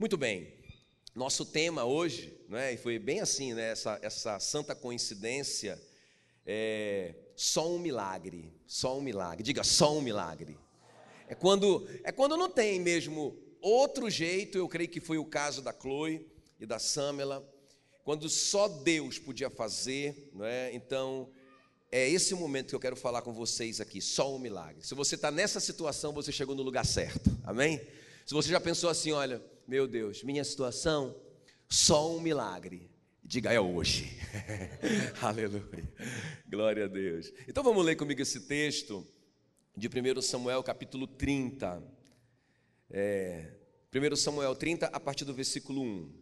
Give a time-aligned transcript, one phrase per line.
[0.00, 0.50] Muito bem.
[1.14, 5.78] Nosso tema hoje, né, e foi bem assim, né, essa, essa santa coincidência,
[6.46, 9.42] é só um milagre, só um milagre.
[9.42, 10.56] Diga, só um milagre.
[11.28, 15.60] É quando, é quando não tem mesmo outro jeito, eu creio que foi o caso
[15.60, 16.26] da Chloe
[16.58, 17.46] e da Samela,
[18.02, 20.74] quando só Deus podia fazer, não é?
[20.74, 21.28] Então,
[21.92, 24.82] é esse momento que eu quero falar com vocês aqui, só um milagre.
[24.82, 27.78] Se você está nessa situação, você chegou no lugar certo, amém?
[28.24, 31.14] Se você já pensou assim, olha, meu Deus, minha situação,
[31.68, 32.90] só um milagre.
[33.22, 34.18] Diga, é hoje.
[35.22, 35.88] Aleluia.
[36.44, 37.32] Glória a Deus.
[37.46, 39.06] Então vamos ler comigo esse texto
[39.76, 41.80] de 1 Samuel, capítulo 30.
[42.90, 43.52] É,
[43.94, 46.12] 1 Samuel 30, a partir do versículo 1.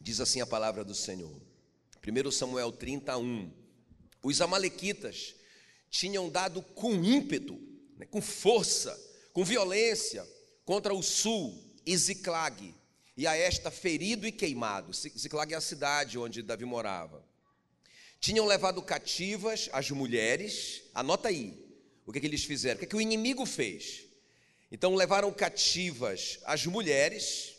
[0.00, 1.36] Diz assim a palavra do Senhor.
[2.06, 3.52] 1 Samuel 31.
[4.22, 5.34] Os amalequitas
[5.90, 7.60] tinham dado com ímpeto,
[7.96, 9.07] né, com força,
[9.38, 10.28] com violência
[10.64, 11.56] contra o sul
[11.86, 12.74] e Ziclag,
[13.16, 14.92] e a esta ferido e queimado.
[14.92, 17.24] Ziclag é a cidade onde Davi morava.
[18.18, 21.56] Tinham levado cativas as mulheres, anota aí,
[22.04, 24.06] o que, que eles fizeram, o que, que o inimigo fez.
[24.72, 27.54] Então levaram cativas as mulheres,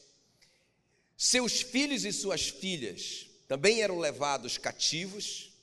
[1.16, 5.54] seus filhos e suas filhas também eram levados cativos.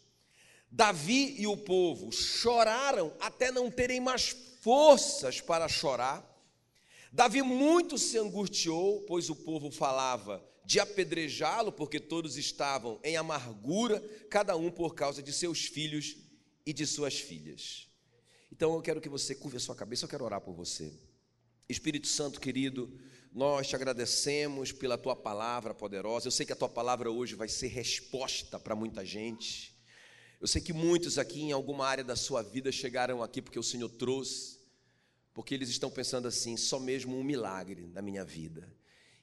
[0.71, 6.29] Davi e o povo choraram até não terem mais forças para chorar.
[7.13, 14.01] Davi muito se angustiou, pois o povo falava de apedrejá-lo, porque todos estavam em amargura,
[14.29, 16.17] cada um por causa de seus filhos
[16.67, 17.87] e de suas filhas.
[18.51, 20.93] Então eu quero que você curva a sua cabeça, eu quero orar por você.
[21.69, 22.93] Espírito Santo querido,
[23.33, 26.27] nós te agradecemos pela tua palavra poderosa.
[26.27, 29.77] Eu sei que a tua palavra hoje vai ser resposta para muita gente.
[30.41, 33.63] Eu sei que muitos aqui em alguma área da sua vida chegaram aqui porque o
[33.63, 34.56] Senhor trouxe
[35.37, 38.75] porque eles estão pensando assim, só mesmo um milagre na minha vida.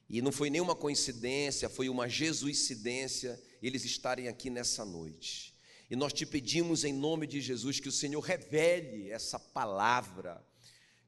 [0.08, 5.52] E não foi nenhuma coincidência, foi uma jesuicidência eles estarem aqui nessa noite.
[5.90, 10.40] E nós te pedimos em nome de Jesus que o Senhor revele essa palavra,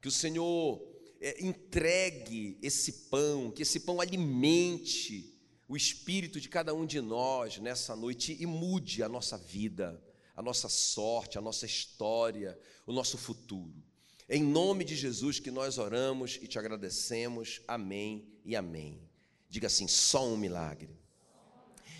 [0.02, 0.84] que o Senhor
[1.20, 5.38] é, entregue esse pão, que esse pão alimente
[5.68, 10.02] o espírito de cada um de nós nessa noite e mude a nossa vida,
[10.34, 13.85] a nossa sorte, a nossa história, o nosso futuro.
[14.28, 17.62] Em nome de Jesus que nós oramos e te agradecemos.
[17.68, 19.00] Amém e amém.
[19.48, 20.98] Diga assim: só um milagre.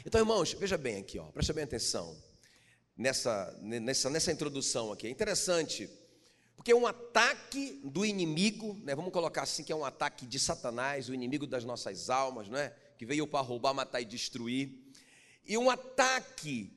[0.04, 2.16] Então, irmãos, veja bem aqui, ó, presta bem atenção
[2.97, 5.06] nessa, nessa, nessa introdução aqui.
[5.06, 5.88] É interessante,
[6.56, 11.08] porque um ataque do inimigo, né, vamos colocar assim, que é um ataque de Satanás,
[11.08, 12.75] o inimigo das nossas almas, não é?
[12.97, 14.72] que veio para roubar, matar e destruir.
[15.44, 16.75] E um ataque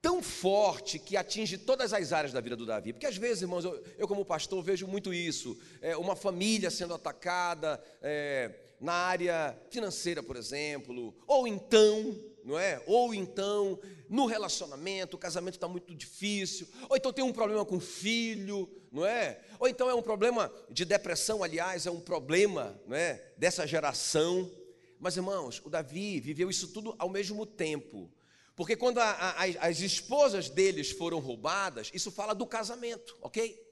[0.00, 2.92] tão forte que atinge todas as áreas da vida do Davi.
[2.92, 5.58] Porque às vezes, irmãos, eu, eu como pastor vejo muito isso.
[5.80, 12.80] É, uma família sendo atacada é, na área financeira, por exemplo, ou então, não é?
[12.86, 17.76] Ou então no relacionamento, o casamento está muito difícil, ou então tem um problema com
[17.76, 19.40] o filho, não é?
[19.58, 23.32] Ou então é um problema de depressão, aliás, é um problema, não é?
[23.36, 24.50] Dessa geração.
[24.98, 28.10] Mas irmãos, o Davi viveu isso tudo ao mesmo tempo.
[28.56, 33.62] Porque quando a, a, as esposas deles foram roubadas, isso fala do casamento, ok?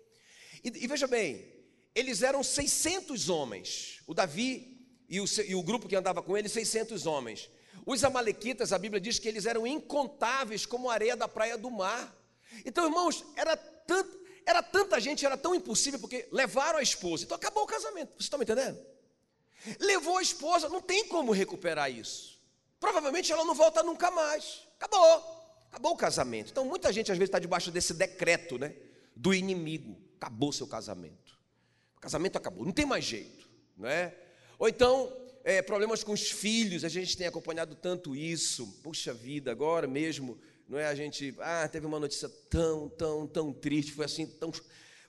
[0.62, 1.50] E, e, veja bem,
[1.94, 4.78] eles eram 600 homens, o Davi
[5.08, 7.48] e o, e o grupo que andava com ele, 600 homens.
[7.86, 11.70] Os amalequitas, a Bíblia diz que eles eram incontáveis como a areia da praia do
[11.70, 12.14] mar.
[12.64, 17.24] Então, irmãos, era, tanto, era tanta gente, era tão impossível, porque levaram a esposa.
[17.24, 18.78] Então acabou o casamento, vocês estão me entendendo?
[19.80, 22.38] Levou a esposa, não tem como recuperar isso.
[22.78, 24.63] Provavelmente ela não volta nunca mais.
[24.78, 25.34] Acabou.
[25.70, 26.50] Acabou o casamento.
[26.50, 28.74] Então, muita gente às vezes está debaixo desse decreto, né?
[29.16, 29.96] Do inimigo.
[30.20, 31.38] Acabou seu casamento.
[31.96, 32.64] O casamento acabou.
[32.64, 34.16] Não tem mais jeito, não é?
[34.58, 35.12] Ou então,
[35.42, 36.84] é, problemas com os filhos.
[36.84, 38.66] A gente tem acompanhado tanto isso.
[38.82, 40.86] Puxa vida, agora mesmo, não é?
[40.86, 43.92] A gente, ah, teve uma notícia tão, tão, tão triste.
[43.92, 44.52] Foi assim, tão,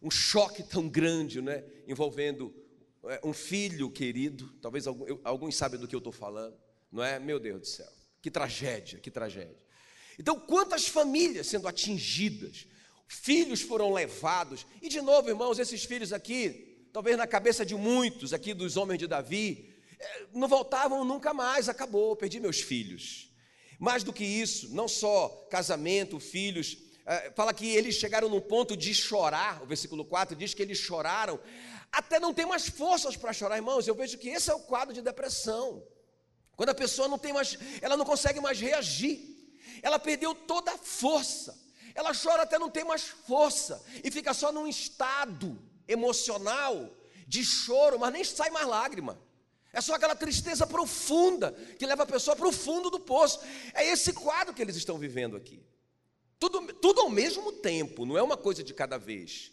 [0.01, 1.63] um choque tão grande, né?
[1.87, 2.53] Envolvendo
[3.05, 4.51] é, um filho querido.
[4.61, 4.85] Talvez
[5.23, 6.57] alguns sabem do que eu estou falando,
[6.91, 7.19] não é?
[7.19, 8.04] Meu Deus do céu.
[8.25, 9.55] Que tragédia, que tragédia.
[10.17, 12.65] Então, quantas famílias sendo atingidas,
[13.07, 18.33] filhos foram levados, e de novo, irmãos, esses filhos aqui, talvez na cabeça de muitos
[18.33, 23.31] aqui dos homens de Davi, eh, não voltavam nunca mais, acabou, perdi meus filhos.
[23.77, 28.75] Mais do que isso, não só casamento, filhos, eh, fala que eles chegaram num ponto
[28.75, 31.39] de chorar, o versículo 4 diz que eles choraram,
[31.91, 33.87] até não tem mais forças para chorar, irmãos.
[33.87, 35.85] Eu vejo que esse é o quadro de depressão.
[36.55, 39.19] Quando a pessoa não tem mais, ela não consegue mais reagir.
[39.81, 41.57] Ela perdeu toda a força.
[41.93, 45.57] Ela chora até não ter mais força e fica só num estado
[45.87, 46.93] emocional
[47.27, 49.19] de choro, mas nem sai mais lágrima.
[49.71, 53.39] É só aquela tristeza profunda que leva a pessoa para o fundo do poço.
[53.73, 55.61] É esse quadro que eles estão vivendo aqui.
[56.39, 59.51] Tudo, tudo ao mesmo tempo, não é uma coisa de cada vez.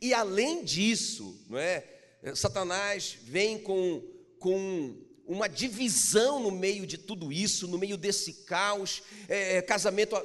[0.00, 1.86] E além disso, não é?
[2.34, 4.02] Satanás vem com,
[4.38, 4.96] com
[5.30, 10.16] uma divisão no meio de tudo isso, no meio desse caos, é, é casamento,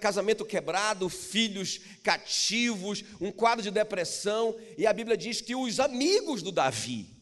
[0.00, 6.40] casamento quebrado, filhos cativos, um quadro de depressão, e a Bíblia diz que os amigos
[6.40, 7.14] do Davi,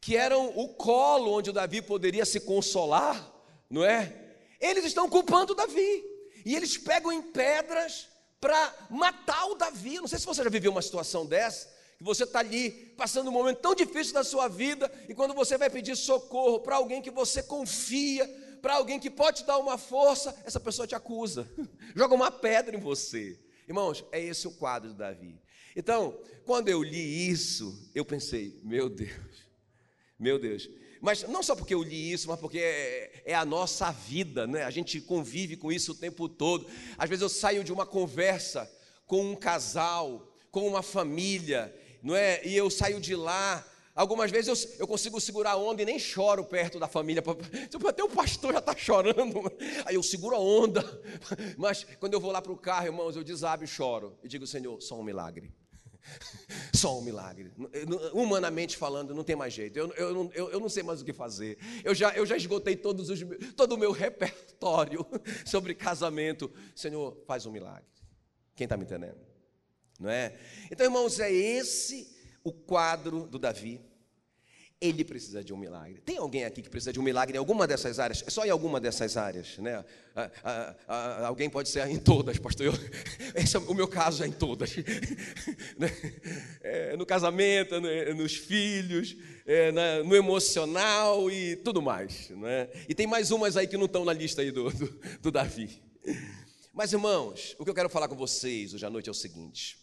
[0.00, 3.32] que eram o colo onde o Davi poderia se consolar,
[3.70, 4.12] não é?
[4.60, 6.04] Eles estão culpando o Davi,
[6.44, 8.08] e eles pegam em pedras
[8.40, 9.96] para matar o Davi.
[10.00, 13.32] Não sei se você já viveu uma situação dessa, que você está ali passando um
[13.32, 17.10] momento tão difícil da sua vida, e quando você vai pedir socorro para alguém que
[17.10, 18.26] você confia,
[18.62, 21.46] para alguém que pode te dar uma força, essa pessoa te acusa,
[21.94, 23.38] joga uma pedra em você.
[23.68, 25.38] Irmãos, é esse o quadro de Davi.
[25.76, 29.46] Então, quando eu li isso, eu pensei, meu Deus,
[30.18, 30.70] meu Deus.
[31.02, 34.64] Mas não só porque eu li isso, mas porque é, é, a nossa vida, né?
[34.64, 36.66] A gente convive com isso o tempo todo.
[36.96, 38.70] Às vezes eu saio de uma conversa
[39.06, 42.44] com um casal, com uma família, não é?
[42.46, 43.64] E eu saio de lá.
[43.94, 47.22] Algumas vezes eu, eu consigo segurar a onda e nem choro perto da família.
[47.88, 49.42] Até o pastor já está chorando.
[49.84, 50.82] Aí eu seguro a onda.
[51.58, 54.16] Mas quando eu vou lá para o carro, irmãos, eu desabo e choro.
[54.22, 55.52] E digo, Senhor, só um milagre.
[56.72, 57.52] Só um milagre.
[58.14, 59.78] Humanamente falando, não tem mais jeito.
[59.78, 61.58] Eu, eu, eu, eu não sei mais o que fazer.
[61.84, 63.20] Eu já, eu já esgotei todos os,
[63.54, 65.06] todo o meu repertório
[65.44, 66.50] sobre casamento.
[66.74, 67.84] Senhor, faz um milagre.
[68.56, 69.29] Quem está me entendendo?
[70.00, 70.34] Não é?
[70.70, 72.08] Então, irmãos, é esse
[72.42, 73.80] o quadro do Davi.
[74.80, 76.00] Ele precisa de um milagre.
[76.00, 78.24] Tem alguém aqui que precisa de um milagre em alguma dessas áreas?
[78.26, 79.84] É só em alguma dessas áreas, né?
[80.16, 82.64] Ah, ah, ah, alguém pode ser em todas, pastor.
[82.64, 82.72] Eu,
[83.36, 84.74] esse é, o meu caso é em todas.
[85.76, 85.90] Né?
[86.62, 89.16] é, no casamento, no, nos filhos,
[89.46, 92.30] é, na, no emocional e tudo mais.
[92.30, 92.68] Né?
[92.88, 95.82] E tem mais umas aí que não estão na lista aí do, do, do Davi.
[96.72, 99.79] Mas, irmãos, o que eu quero falar com vocês hoje à noite é o seguinte.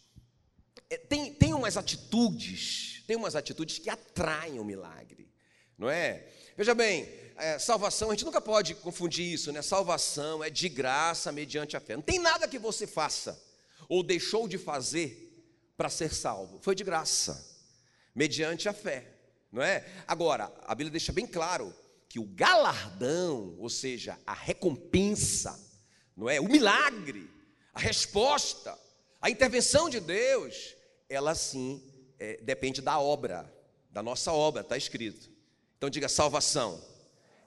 [0.89, 5.29] É, tem, tem umas atitudes, tem umas atitudes que atraem o milagre,
[5.77, 6.27] não é?
[6.55, 7.07] Veja bem,
[7.37, 9.61] é, salvação, a gente nunca pode confundir isso, né?
[9.61, 11.95] Salvação é de graça mediante a fé.
[11.95, 13.39] Não tem nada que você faça
[13.87, 15.23] ou deixou de fazer
[15.77, 16.59] para ser salvo.
[16.61, 17.45] Foi de graça,
[18.15, 19.05] mediante a fé,
[19.51, 19.85] não é?
[20.07, 21.73] Agora, a Bíblia deixa bem claro
[22.09, 25.59] que o galardão, ou seja, a recompensa,
[26.15, 26.41] não é?
[26.41, 27.29] O milagre,
[27.73, 28.77] a resposta,
[29.27, 30.73] a intervenção de Deus,
[31.09, 31.83] ela sim
[32.17, 33.53] é, depende da obra,
[33.91, 35.29] da nossa obra, está escrito.
[35.77, 36.81] Então diga: salvação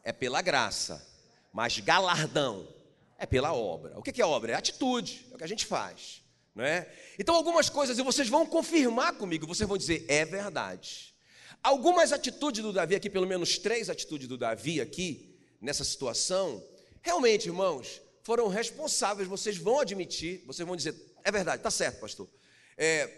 [0.05, 1.03] é pela graça,
[1.51, 2.69] mas galardão
[3.17, 3.99] é pela obra.
[3.99, 4.53] O que é obra?
[4.53, 6.23] É atitude, é o que a gente faz.
[6.55, 6.87] Não é?
[7.19, 11.15] Então, algumas coisas e vocês vão confirmar comigo, vocês vão dizer, é verdade.
[11.63, 16.63] Algumas atitudes do Davi aqui, pelo menos três atitudes do Davi aqui, nessa situação,
[17.01, 22.29] realmente, irmãos, foram responsáveis, vocês vão admitir, vocês vão dizer, é verdade, está certo, pastor.
[22.77, 23.09] É,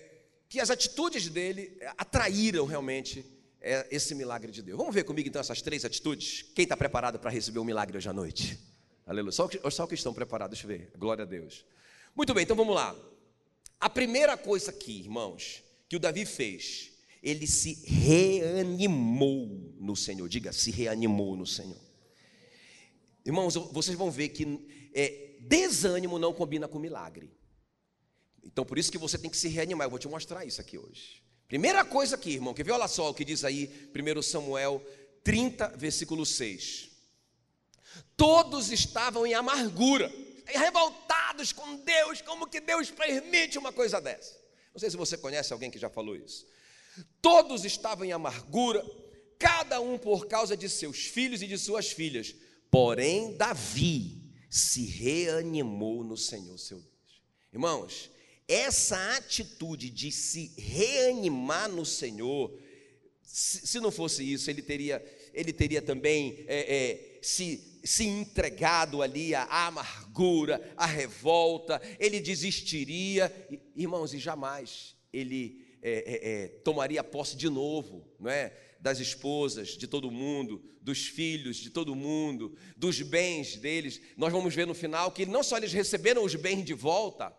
[0.48, 3.24] que as atitudes dele é, atraíram realmente
[3.60, 4.76] é, esse milagre de Deus.
[4.76, 6.42] Vamos ver comigo então essas três atitudes?
[6.54, 8.58] Quem está preparado para receber o milagre hoje à noite?
[9.06, 9.32] Aleluia.
[9.32, 10.92] Só, só que estão preparados, deixa eu ver.
[10.98, 11.64] Glória a Deus.
[12.14, 12.94] Muito bem, então vamos lá.
[13.80, 20.28] A primeira coisa aqui, irmãos, que o Davi fez, ele se reanimou no Senhor.
[20.28, 21.80] Diga, se reanimou no Senhor.
[23.24, 27.30] Irmãos, vocês vão ver que é, desânimo não combina com milagre.
[28.44, 29.86] Então, por isso que você tem que se reanimar.
[29.86, 31.22] Eu vou te mostrar isso aqui hoje.
[31.46, 34.82] Primeira coisa aqui, irmão, que vê, olha só o que diz aí, 1 Samuel
[35.22, 36.90] 30, versículo 6.
[38.16, 40.10] Todos estavam em amargura,
[40.46, 44.34] revoltados com Deus, como que Deus permite uma coisa dessa?
[44.72, 46.46] Não sei se você conhece alguém que já falou isso.
[47.20, 48.84] Todos estavam em amargura,
[49.38, 52.34] cada um por causa de seus filhos e de suas filhas.
[52.70, 57.22] Porém, Davi se reanimou no Senhor seu Deus.
[57.52, 58.10] Irmãos,
[58.48, 62.52] essa atitude de se reanimar no Senhor,
[63.22, 69.34] se, não fosse isso, ele teria, ele teria também é, é, se, se entregado ali
[69.34, 73.32] à amargura, à revolta, ele desistiria,
[73.74, 78.52] irmãos, e jamais ele é, é, é, tomaria posse de novo, não é?
[78.78, 84.00] Das esposas de todo mundo, dos filhos de todo mundo, dos bens deles.
[84.16, 87.32] Nós vamos ver no final que não só eles receberam os bens de volta,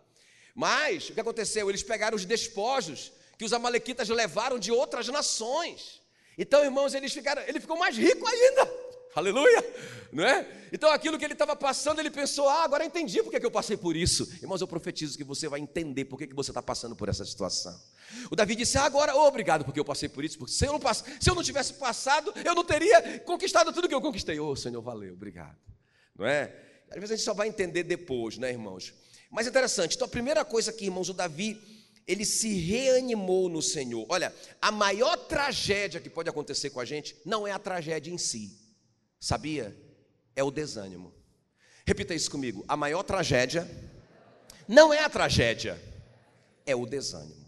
[0.54, 1.68] mas o que aconteceu?
[1.68, 6.00] Eles pegaram os despojos que os amalequitas levaram de outras nações.
[6.38, 8.70] Então, irmãos, eles ficaram, ele ficou mais rico ainda.
[9.14, 9.64] Aleluia!
[10.12, 10.46] Não é?
[10.72, 13.76] Então aquilo que ele estava passando, ele pensou: ah, agora entendi porque que eu passei
[13.76, 14.28] por isso.
[14.42, 17.80] Irmãos, eu profetizo que você vai entender por que você está passando por essa situação.
[18.30, 20.72] O Davi disse: ah, agora, oh, obrigado porque eu passei por isso, porque se eu,
[20.72, 21.04] não pass...
[21.20, 24.38] se eu não tivesse passado, eu não teria conquistado tudo que eu conquistei.
[24.40, 25.56] Oh, Senhor, valeu, obrigado.
[26.16, 26.52] Não é?
[26.90, 28.92] Às vezes a gente só vai entender depois, né, irmãos?
[29.30, 31.60] Mas é interessante, então a primeira coisa aqui, irmãos, o Davi
[32.06, 34.06] ele se reanimou no Senhor.
[34.08, 38.18] Olha, a maior tragédia que pode acontecer com a gente não é a tragédia em
[38.18, 38.58] si,
[39.18, 39.76] sabia?
[40.36, 41.14] É o desânimo.
[41.86, 43.68] Repita isso comigo: a maior tragédia
[44.68, 45.80] não é a tragédia,
[46.66, 47.44] é o desânimo.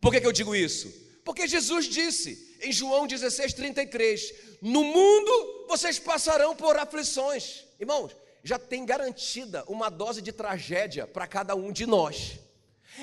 [0.00, 0.92] Por que, que eu digo isso?
[1.24, 7.64] Porque Jesus disse em João 16, 33: No mundo vocês passarão por aflições.
[7.80, 12.38] Irmãos, já tem garantida uma dose de tragédia para cada um de nós.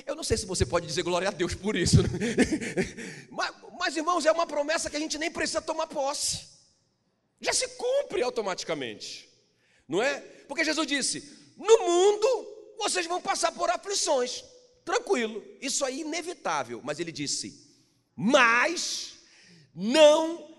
[0.06, 2.10] Eu não sei se você pode dizer glória a Deus por isso, né?
[3.30, 6.48] mas, mas, irmãos, é uma promessa que a gente nem precisa tomar posse,
[7.40, 9.30] já se cumpre automaticamente,
[9.88, 10.20] não é?
[10.48, 14.44] Porque Jesus disse: no mundo vocês vão passar por aflições,
[14.84, 17.66] tranquilo, isso é inevitável, mas ele disse:
[18.16, 19.14] mas
[19.74, 20.55] não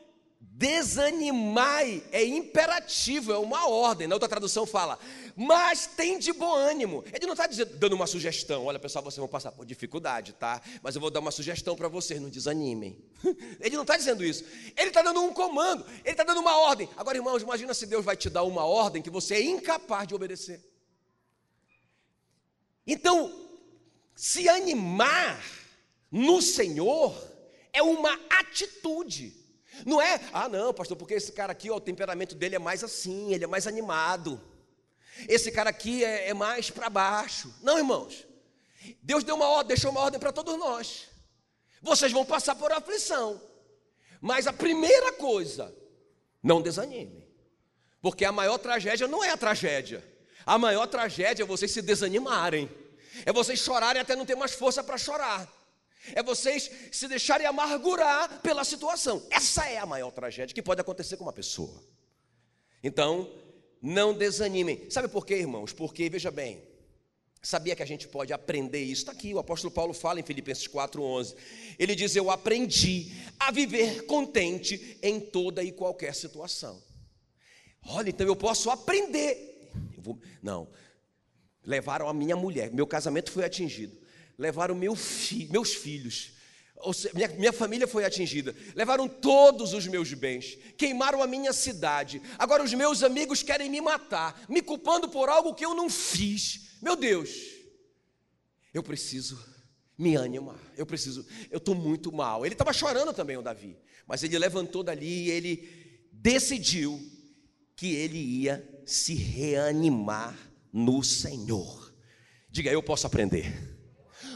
[0.59, 4.09] Desanimai é imperativo, é uma ordem.
[4.09, 4.99] Na outra tradução fala,
[5.37, 7.05] mas tem de bom ânimo.
[7.13, 10.63] Ele não está dando uma sugestão, olha pessoal, vocês vão passar por dificuldade, tá?
[10.83, 12.99] Mas eu vou dar uma sugestão para vocês, não desanimem.
[13.61, 14.47] Ele não está dizendo isso.
[14.75, 16.89] Ele está dando um comando, ele está dando uma ordem.
[16.97, 20.15] Agora, irmãos, imagina se Deus vai te dar uma ordem que você é incapaz de
[20.15, 20.65] obedecer.
[22.87, 23.31] Então,
[24.15, 25.39] se animar
[26.11, 27.15] no Senhor
[27.75, 29.46] é uma atitude.
[29.85, 32.83] Não é, ah, não, pastor, porque esse cara aqui, ó, o temperamento dele é mais
[32.83, 34.41] assim, ele é mais animado.
[35.29, 37.53] Esse cara aqui é, é mais para baixo.
[37.63, 38.27] Não, irmãos.
[39.03, 41.09] Deus deu uma ordem, deixou uma ordem para todos nós.
[41.83, 43.41] Vocês vão passar por aflição.
[44.21, 45.75] Mas a primeira coisa,
[46.43, 47.27] não desanime.
[48.01, 50.05] Porque a maior tragédia não é a tragédia.
[50.45, 52.71] A maior tragédia é vocês se desanimarem.
[53.25, 55.56] É vocês chorarem até não ter mais força para chorar
[56.15, 59.23] é vocês se deixarem amargurar pela situação.
[59.31, 61.83] Essa é a maior tragédia que pode acontecer com uma pessoa.
[62.83, 63.31] Então,
[63.83, 64.89] não desanimem.
[64.91, 65.73] Sabe por quê, irmãos?
[65.73, 66.63] Porque, veja bem,
[67.43, 69.03] sabia que a gente pode aprender isso?
[69.03, 71.35] Está aqui, o apóstolo Paulo fala em Filipenses 4,11.
[71.79, 76.83] Ele diz: Eu aprendi a viver contente em toda e qualquer situação.
[77.89, 79.71] Olha, então eu posso aprender.
[79.97, 80.19] Eu vou...
[80.43, 80.69] Não,
[81.65, 84.06] levaram a minha mulher, meu casamento foi atingido
[84.39, 86.37] levaram meu fi, meus filhos,
[86.93, 92.21] seja, minha, minha família foi atingida, levaram todos os meus bens, queimaram a minha cidade.
[92.39, 96.77] Agora os meus amigos querem me matar, me culpando por algo que eu não fiz.
[96.83, 97.31] Meu Deus,
[98.73, 99.43] eu preciso
[99.99, 102.45] me animar, eu preciso, eu estou muito mal.
[102.45, 103.77] Ele estava chorando também, o Davi,
[104.07, 107.01] mas ele levantou dali e ele decidiu
[107.75, 110.37] que ele ia se reanimar
[110.73, 111.95] no Senhor.
[112.51, 113.76] Diga, eu posso aprender.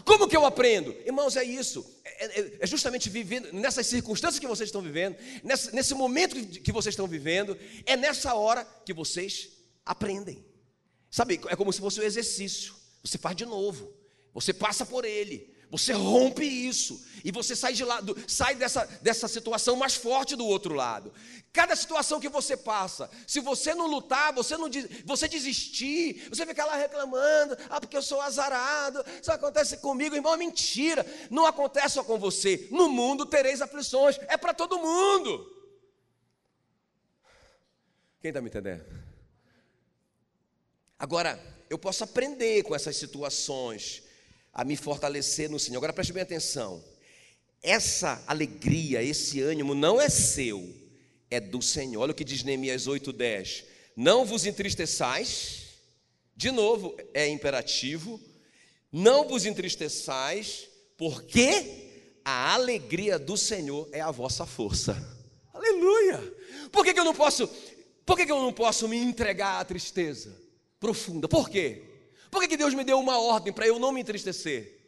[0.04, 0.95] Como que eu aprendo?
[1.04, 1.85] Irmãos, é isso.
[2.04, 6.73] É, é, é justamente vivendo, nessas circunstâncias que vocês estão vivendo, nesse, nesse momento que
[6.73, 9.49] vocês estão vivendo, é nessa hora que vocês
[9.85, 10.45] aprendem.
[11.11, 12.75] Sabe, é como se fosse um exercício.
[13.02, 13.92] Você faz de novo,
[14.33, 19.29] você passa por ele, você rompe isso e você sai de lado, sai dessa, dessa
[19.29, 21.12] situação mais forte do outro lado.
[21.53, 24.69] Cada situação que você passa, se você não lutar, você não
[25.05, 30.35] você desistir, você ficar lá reclamando, ah, porque eu sou azarado, isso acontece comigo, irmão,
[30.35, 31.07] é mentira.
[31.31, 32.69] Não acontece só com você.
[32.71, 35.57] No mundo tereis aflições, é para todo mundo.
[38.21, 38.85] Quem está me entendendo?
[40.99, 44.03] Agora, eu posso aprender com essas situações
[44.52, 45.78] a me fortalecer no Senhor.
[45.78, 46.83] Agora preste bem atenção.
[47.62, 50.75] Essa alegria, esse ânimo não é seu,
[51.30, 52.02] é do Senhor.
[52.02, 53.64] Olha o que diz Neemias 8:10.
[53.97, 55.69] Não vos entristeçais.
[56.35, 58.21] De novo, é imperativo.
[58.90, 60.66] Não vos entristeçais,
[60.97, 61.90] porque
[62.25, 64.97] a alegria do Senhor é a vossa força.
[65.52, 66.19] Aleluia!
[66.73, 67.49] Por que, que eu não posso?
[68.07, 70.35] Por que, que eu não posso me entregar à tristeza
[70.80, 71.28] profunda?
[71.28, 71.89] Por quê?
[72.30, 74.78] Por que, que Deus me deu uma ordem para eu não me entristecer?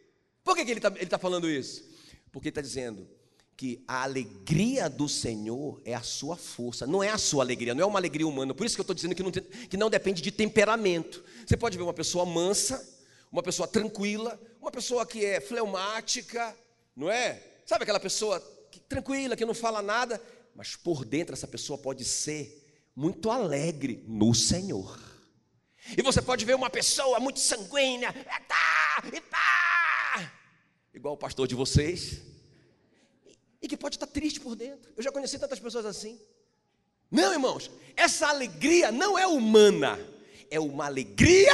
[0.44, 1.84] Por que, que Ele está tá falando isso?
[2.30, 3.08] Porque está dizendo
[3.56, 7.82] que a alegria do Senhor é a sua força, não é a sua alegria, não
[7.82, 8.54] é uma alegria humana.
[8.54, 11.22] Por isso que eu estou dizendo que não, tem, que não depende de temperamento.
[11.46, 12.82] Você pode ver uma pessoa mansa,
[13.30, 16.56] uma pessoa tranquila, uma pessoa que é fleumática,
[16.96, 17.42] não é?
[17.66, 20.20] Sabe aquela pessoa que, tranquila, que não fala nada,
[20.54, 22.62] mas por dentro essa pessoa pode ser
[22.96, 25.11] muito alegre no Senhor.
[25.96, 30.32] E você pode ver uma pessoa muito sanguínea, é tá, e tá,
[30.94, 32.22] igual o pastor de vocês,
[33.60, 34.92] e que pode estar triste por dentro.
[34.96, 36.20] Eu já conheci tantas pessoas assim.
[37.10, 39.98] Não, irmãos, essa alegria não é humana,
[40.50, 41.52] é uma alegria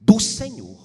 [0.00, 0.82] do Senhor.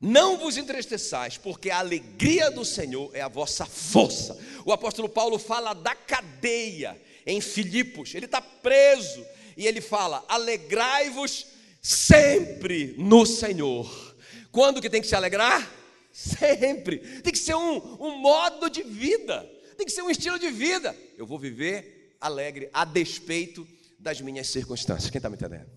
[0.00, 4.38] Não vos entristeçais, porque a alegria do Senhor é a vossa força.
[4.64, 9.24] O apóstolo Paulo fala da cadeia em Filipos, ele está preso
[9.60, 11.46] e ele fala: alegrai-vos
[11.82, 14.16] sempre no Senhor.
[14.50, 15.70] Quando que tem que se alegrar?
[16.10, 16.98] Sempre.
[17.20, 20.96] Tem que ser um, um modo de vida, tem que ser um estilo de vida.
[21.14, 25.10] Eu vou viver alegre a despeito das minhas circunstâncias.
[25.10, 25.70] Quem está me entendendo?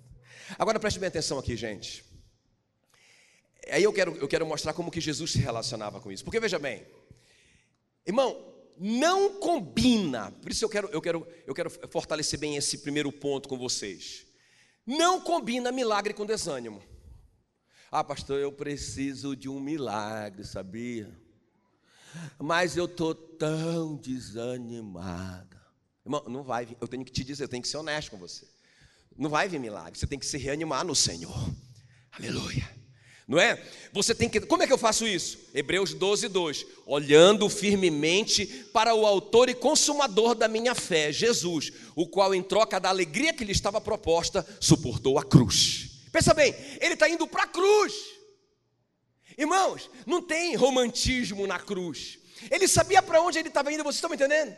[0.57, 2.05] Agora preste bem atenção aqui, gente.
[3.69, 6.23] Aí eu quero, eu quero mostrar como que Jesus se relacionava com isso.
[6.23, 6.85] Porque veja bem,
[8.05, 10.31] irmão, não combina.
[10.31, 14.25] Por isso eu quero, eu quero, eu quero fortalecer bem esse primeiro ponto com vocês.
[14.85, 16.81] Não combina milagre com desânimo.
[17.91, 21.09] Ah, pastor, eu preciso de um milagre, sabia?
[22.39, 25.61] Mas eu tô tão desanimada.
[26.05, 26.77] Irmão, não vai vir.
[26.81, 28.47] Eu tenho que te dizer, eu tenho que ser honesto com você.
[29.15, 29.97] Não vai vir milagre.
[29.97, 31.33] Você tem que se reanimar no Senhor.
[32.11, 32.82] Aleluia
[33.27, 33.61] não é?
[33.93, 34.41] Você tem que.
[34.41, 35.39] Como é que eu faço isso?
[35.53, 36.65] Hebreus 12, 2.
[36.85, 42.79] Olhando firmemente para o Autor e Consumador da minha fé, Jesus, o qual, em troca
[42.79, 46.01] da alegria que lhe estava proposta, suportou a cruz.
[46.11, 47.93] Pensa bem, ele está indo para a cruz.
[49.37, 52.19] Irmãos, não tem romantismo na cruz.
[52.51, 54.55] Ele sabia para onde ele estava indo, vocês estão me entendendo?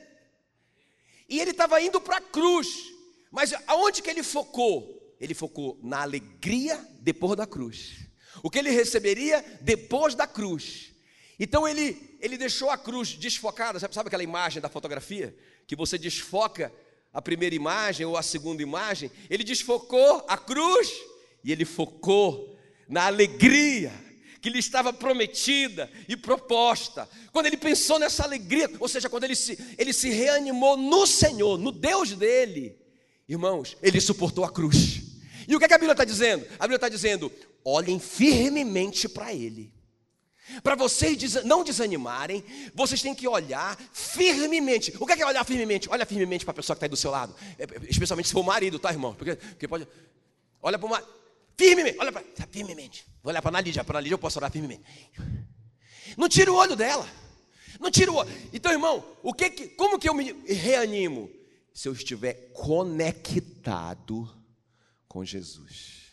[1.29, 2.67] E ele estava indo para a cruz.
[3.31, 5.15] Mas aonde que ele focou?
[5.19, 8.04] Ele focou na alegria depois da cruz
[8.45, 10.91] o que ele receberia depois da cruz.
[11.39, 15.35] Então ele, ele deixou a cruz desfocada, sabe, sabe aquela imagem da fotografia?
[15.65, 16.71] Que você desfoca
[17.11, 20.93] a primeira imagem ou a segunda imagem, ele desfocou a cruz
[21.43, 22.55] e ele focou
[22.87, 23.91] na alegria
[24.39, 27.09] que lhe estava prometida e proposta.
[27.31, 31.57] Quando ele pensou nessa alegria, ou seja, quando ele se, ele se reanimou no Senhor,
[31.57, 32.77] no Deus dele,
[33.27, 35.01] irmãos, ele suportou a cruz.
[35.47, 36.45] E o que, é que a Bíblia está dizendo?
[36.59, 37.31] A Bíblia está dizendo:
[37.65, 39.73] olhem firmemente para Ele.
[40.61, 42.43] Para vocês não desanimarem,
[42.73, 44.93] vocês têm que olhar firmemente.
[44.99, 45.89] O que é, que é olhar firmemente?
[45.89, 48.33] Olha firmemente para a pessoa que está aí do seu lado, é, é, especialmente se
[48.33, 49.15] for o marido, tá, irmão?
[49.15, 49.87] Porque, porque pode.
[50.61, 51.09] Olha para o marido.
[51.57, 52.21] Firmemente, olha para.
[52.21, 53.05] Tá, firmemente.
[53.23, 54.83] Vou olhar para a Analídia, para a Analídia eu posso olhar firmemente.
[56.15, 57.09] Não tira o olho dela.
[57.79, 58.31] Não tira o olho.
[58.53, 61.29] Então, irmão, o que, que como que eu me reanimo?
[61.73, 64.29] Se eu estiver conectado
[65.07, 66.04] com Jesus.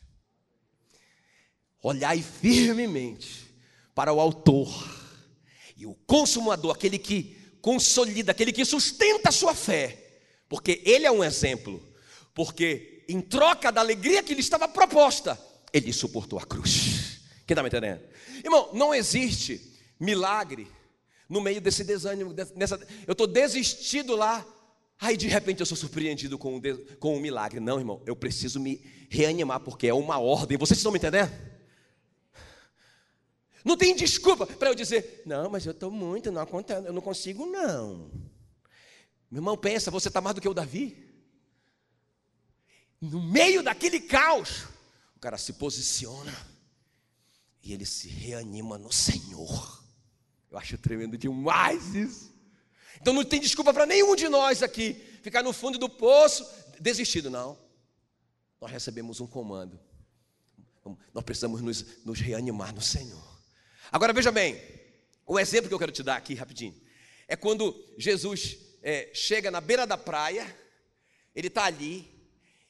[1.83, 3.53] Olhai firmemente
[3.95, 4.69] para o Autor
[5.77, 11.11] e o Consumador, aquele que consolida, aquele que sustenta a sua fé, porque Ele é
[11.11, 11.83] um exemplo,
[12.33, 15.39] porque em troca da alegria que lhe estava proposta,
[15.73, 17.21] Ele suportou a cruz.
[17.47, 18.01] Quem está me entendendo?
[18.45, 19.61] Irmão, não existe
[19.99, 20.69] milagre
[21.29, 24.47] no meio desse desânimo, nessa, eu estou desistido lá,
[25.01, 26.61] aí de repente eu sou surpreendido com um,
[27.01, 27.59] com um milagre.
[27.59, 30.57] Não, irmão, eu preciso me reanimar, porque é uma ordem.
[30.59, 31.52] Vocês estão me entendendo?
[33.65, 37.01] Não tem desculpa para eu dizer, não, mas eu estou muito, não acontece, eu não
[37.01, 38.11] consigo, não.
[39.31, 41.11] Meu irmão, pensa, você está mais do que o Davi.
[43.01, 44.65] No meio daquele caos,
[45.17, 46.35] o cara se posiciona
[47.63, 49.83] e ele se reanima no Senhor.
[50.51, 52.33] Eu acho tremendo demais isso.
[53.01, 56.47] Então não tem desculpa para nenhum de nós aqui ficar no fundo do poço,
[56.79, 57.59] desistido, não.
[58.61, 59.81] Nós recebemos um comando.
[61.15, 63.32] Nós precisamos nos, nos reanimar no Senhor.
[63.93, 64.59] Agora veja bem,
[65.27, 66.75] o exemplo que eu quero te dar aqui rapidinho
[67.29, 70.47] é quando Jesus é, chega na beira da praia,
[71.37, 72.11] ele está ali,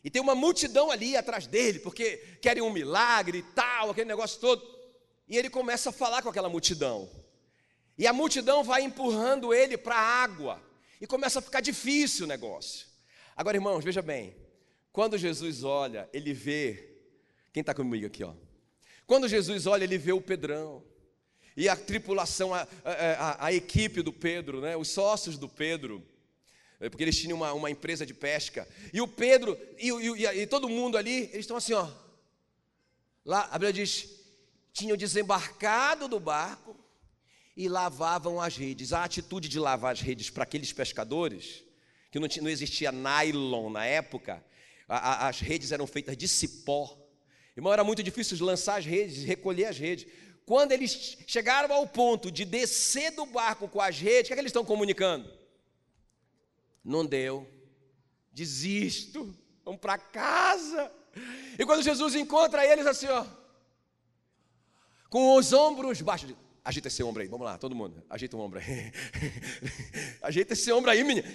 [0.03, 4.41] e tem uma multidão ali atrás dele, porque querem um milagre e tal, aquele negócio
[4.41, 4.69] todo,
[5.29, 7.09] e ele começa a falar com aquela multidão,
[7.97, 10.61] e a multidão vai empurrando ele para a água,
[11.01, 12.85] e começa a ficar difícil o negócio.
[13.37, 14.35] Agora, irmãos, veja bem,
[14.93, 16.97] quando Jesus olha, ele vê,
[17.53, 18.35] quem está comigo aqui, ó?
[19.07, 20.83] Quando Jesus olha, ele vê o Pedrão,
[21.57, 26.03] e a tripulação, a, a, a, equipe do Pedro, né, os sócios do Pedro,
[26.81, 30.47] é, porque eles tinham uma, uma empresa de pesca, e o Pedro e, e, e
[30.47, 31.89] todo mundo ali, eles estão assim, ó.
[33.25, 34.09] Lá, a Bíblia diz:
[34.73, 36.77] tinham desembarcado do barco
[37.57, 38.93] e lavavam as redes.
[38.93, 41.63] A atitude de lavar as redes para aqueles pescadores,
[42.11, 44.45] que não, tinha, não existia nylon na época,
[44.89, 46.99] a, as redes eram feitas de cipó.
[47.57, 50.07] Irmão, era muito difícil lançar as redes, recolher as redes.
[50.45, 54.37] Quando eles chegaram ao ponto de descer do barco com as redes, o que, é
[54.37, 55.31] que eles estão comunicando?
[56.85, 57.49] Não deu,
[58.33, 60.91] desisto, vamos para casa.
[61.59, 63.25] E quando Jesus encontra eles assim, ó,
[65.09, 68.59] com os ombros baixos, agita esse ombro aí, vamos lá, todo mundo, ajeita o ombro
[68.59, 68.93] aí,
[70.23, 71.29] ajeita esse ombro aí, menina.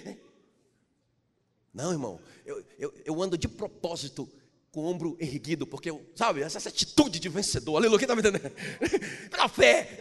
[1.72, 4.28] Não, irmão, eu, eu, eu ando de propósito
[4.70, 8.20] com o ombro erguido, porque, sabe, essa, essa atitude de vencedor, aleluia, quem está me
[8.20, 8.52] entendendo?
[9.30, 9.98] Pela fé.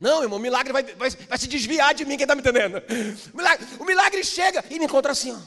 [0.00, 2.82] Não, irmão, o milagre vai, vai, vai se desviar de mim, quem está me entendendo?
[3.34, 5.38] O milagre, o milagre chega e me encontra assim, ó.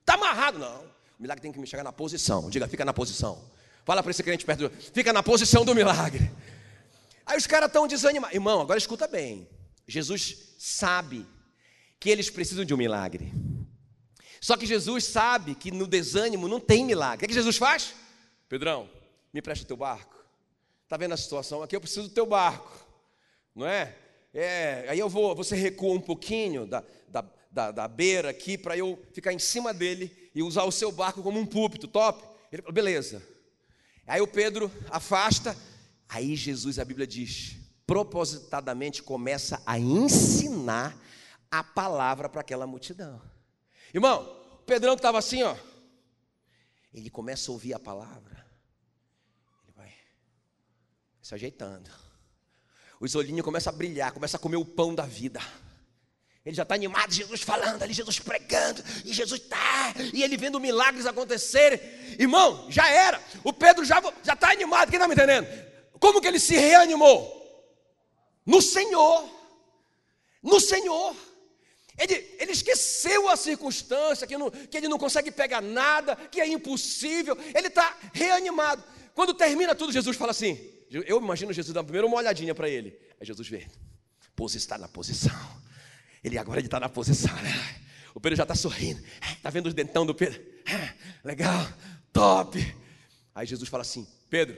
[0.00, 0.80] Está amarrado, não.
[1.18, 2.50] O milagre tem que me chegar na posição.
[2.50, 3.42] Diga, fica na posição.
[3.84, 6.30] Fala para esse crente perto, fica na posição do milagre.
[7.26, 8.34] Aí os caras estão desanimados.
[8.34, 9.48] Irmão, agora escuta bem.
[9.86, 11.26] Jesus sabe
[11.98, 13.32] que eles precisam de um milagre.
[14.42, 17.14] Só que Jesus sabe que no desânimo não tem milagre.
[17.14, 17.94] O que, é que Jesus faz?
[18.48, 18.90] Pedrão,
[19.32, 20.16] me presta o teu barco.
[20.82, 21.76] Está vendo a situação aqui?
[21.76, 22.84] Eu preciso do teu barco.
[23.54, 23.94] Não é?
[24.34, 28.76] é aí eu vou, você recua um pouquinho da, da, da, da beira aqui para
[28.76, 32.26] eu ficar em cima dele e usar o seu barco como um púlpito, top?
[32.50, 33.22] Ele falou, beleza.
[34.08, 35.56] Aí o Pedro afasta,
[36.08, 40.98] aí Jesus, a Bíblia diz, propositadamente começa a ensinar
[41.48, 43.22] a palavra para aquela multidão.
[43.92, 44.22] Irmão,
[44.54, 45.56] o Pedrão que estava assim, ó,
[46.94, 48.46] ele começa a ouvir a palavra,
[49.64, 49.92] ele vai
[51.20, 51.90] se ajeitando,
[53.00, 55.40] os olhinhos começam a brilhar, começa a comer o pão da vida.
[56.44, 60.58] Ele já está animado, Jesus falando ali, Jesus pregando, e Jesus está, e ele vendo
[60.58, 61.78] milagres acontecerem.
[62.18, 63.22] Irmão, já era.
[63.44, 65.46] O Pedro já está animado, quem está me entendendo?
[66.00, 67.40] Como que ele se reanimou?
[68.44, 69.28] No Senhor.
[70.42, 71.14] No Senhor.
[71.98, 76.46] Ele, ele esqueceu a circunstância, que, não, que ele não consegue pegar nada, que é
[76.46, 77.36] impossível.
[77.54, 78.82] Ele está reanimado.
[79.14, 80.58] Quando termina tudo, Jesus fala assim:
[80.90, 82.98] Eu imagino Jesus dando primeiro uma olhadinha para ele.
[83.20, 83.66] Aí Jesus vê:
[84.34, 85.32] Pose está na posição.
[86.24, 87.34] Ele agora está na posição.
[87.42, 87.82] Né?
[88.14, 89.02] O Pedro já está sorrindo.
[89.36, 90.40] Está vendo os dentão do Pedro?
[91.22, 91.66] Legal,
[92.12, 92.58] top.
[93.34, 94.56] Aí Jesus fala assim: Pedro,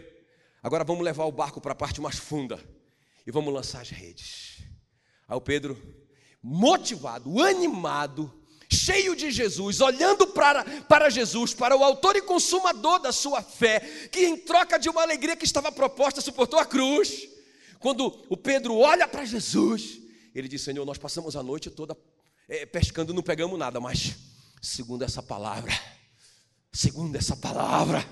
[0.62, 2.60] agora vamos levar o barco para a parte mais funda
[3.26, 4.62] e vamos lançar as redes.
[5.26, 5.76] Aí o Pedro
[6.46, 8.30] motivado, animado,
[8.70, 13.80] cheio de Jesus, olhando para, para Jesus, para o autor e consumador da sua fé,
[14.12, 17.26] que em troca de uma alegria que estava proposta, suportou a cruz.
[17.78, 19.98] Quando o Pedro olha para Jesus,
[20.34, 21.96] ele diz: Senhor, nós passamos a noite toda
[22.46, 24.14] é, pescando, não pegamos nada, mas
[24.60, 25.72] segundo essa palavra,
[26.70, 28.06] segundo essa palavra,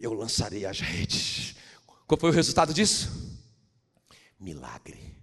[0.00, 1.54] eu lançarei as redes.
[2.08, 3.08] Qual foi o resultado disso?
[4.40, 5.16] Milagre.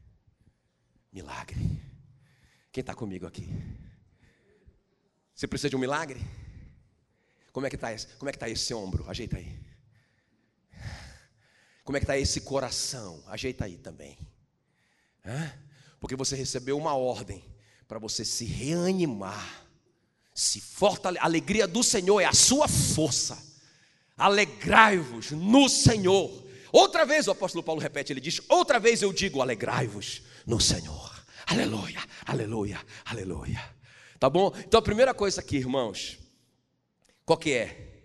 [1.12, 1.89] Milagre.
[2.72, 3.48] Quem está comigo aqui?
[5.34, 6.20] Você precisa de um milagre?
[7.52, 9.10] Como é que está esse, como é que tá esse ombro?
[9.10, 9.60] Ajeita aí.
[11.84, 13.24] Como é que está esse coração?
[13.28, 14.18] Ajeita aí também.
[15.26, 15.52] Hã?
[16.00, 17.44] Porque você recebeu uma ordem
[17.88, 19.66] para você se reanimar,
[20.34, 21.24] se fortalecer.
[21.24, 23.38] A alegria do Senhor é a sua força.
[24.16, 26.48] Alegrai-vos no Senhor.
[26.72, 31.19] Outra vez o apóstolo Paulo repete, ele diz: Outra vez eu digo, alegrai-vos no Senhor.
[31.50, 33.76] Aleluia, aleluia, aleluia.
[34.20, 34.54] Tá bom?
[34.68, 36.20] Então a primeira coisa aqui, irmãos,
[37.26, 38.04] qual que é?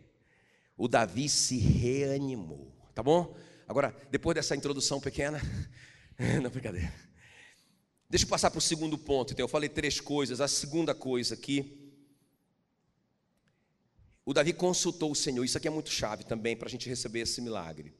[0.78, 3.36] O Davi se reanimou, tá bom?
[3.68, 5.42] Agora, depois dessa introdução pequena,
[6.42, 6.90] não brincadeira.
[8.08, 9.34] Deixa eu passar para o segundo ponto.
[9.34, 10.40] Então, eu falei três coisas.
[10.40, 11.92] A segunda coisa aqui,
[14.24, 15.44] o Davi consultou o Senhor.
[15.44, 17.94] Isso aqui é muito chave também para a gente receber esse milagre.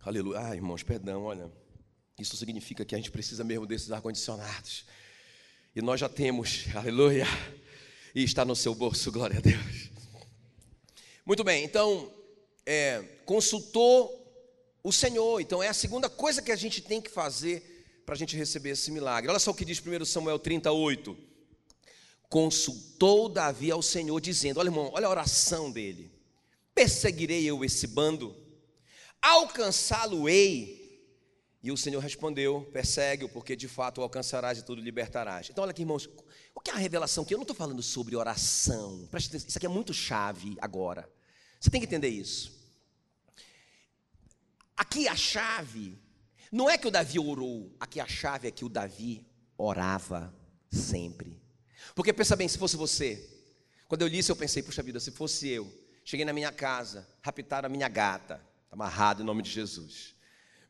[0.00, 0.40] Aleluia.
[0.40, 1.50] Ah, irmãos, perdão, olha.
[2.18, 4.84] Isso significa que a gente precisa mesmo desses ar-condicionados.
[5.74, 7.26] E nós já temos, aleluia,
[8.14, 9.90] e está no seu bolso, glória a Deus.
[11.24, 12.12] Muito bem, então,
[12.66, 14.18] é, consultou
[14.82, 15.40] o Senhor.
[15.40, 18.70] Então, é a segunda coisa que a gente tem que fazer para a gente receber
[18.70, 19.30] esse milagre.
[19.30, 21.16] Olha só o que diz 1 Samuel 38.
[22.28, 26.10] Consultou Davi ao Senhor, dizendo: Olha, irmão, olha a oração dele.
[26.74, 28.34] Perseguirei eu esse bando,
[29.20, 30.77] alcançá-lo-ei
[31.62, 35.48] e o Senhor respondeu: persegue-o, porque de fato o alcançarás e tudo libertarás.
[35.50, 36.08] Então, olha aqui, irmãos,
[36.54, 37.34] o que é a revelação aqui?
[37.34, 39.06] Eu não estou falando sobre oração.
[39.10, 41.08] Preste atenção, isso aqui é muito chave agora.
[41.60, 42.56] Você tem que entender isso.
[44.76, 45.98] Aqui a chave
[46.52, 50.32] não é que o Davi orou, aqui a chave é que o Davi orava
[50.70, 51.42] sempre.
[51.96, 53.28] Porque pensa bem, se fosse você,
[53.88, 55.68] quando eu li isso, eu pensei, puxa vida, se fosse eu,
[56.04, 58.40] cheguei na minha casa, raptaram a minha gata,
[58.70, 60.16] amarrado em nome de Jesus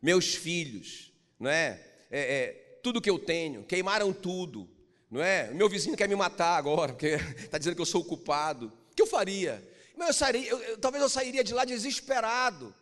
[0.01, 1.81] meus filhos, não é?
[2.11, 4.69] é, é tudo que eu tenho, queimaram tudo,
[5.11, 5.51] não é?
[5.53, 8.73] Meu vizinho quer me matar agora, porque está dizendo que eu sou o culpado.
[8.91, 9.63] O que eu faria?
[9.97, 12.75] Eu sairia, eu, eu, talvez eu sairia de lá desesperado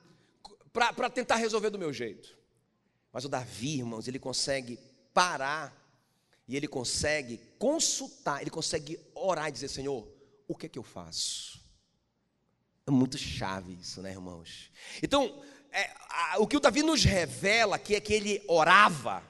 [0.73, 2.37] para tentar resolver do meu jeito.
[3.13, 4.79] Mas o Davi, irmãos, ele consegue
[5.15, 5.75] parar
[6.47, 10.07] e ele consegue consultar, ele consegue orar e dizer: Senhor,
[10.47, 11.65] o que é que eu faço?
[12.87, 14.71] É muito chave isso, né, irmãos?
[15.03, 15.43] Então,
[15.77, 19.23] é, a, o que o Davi nos revela aqui é que ele orava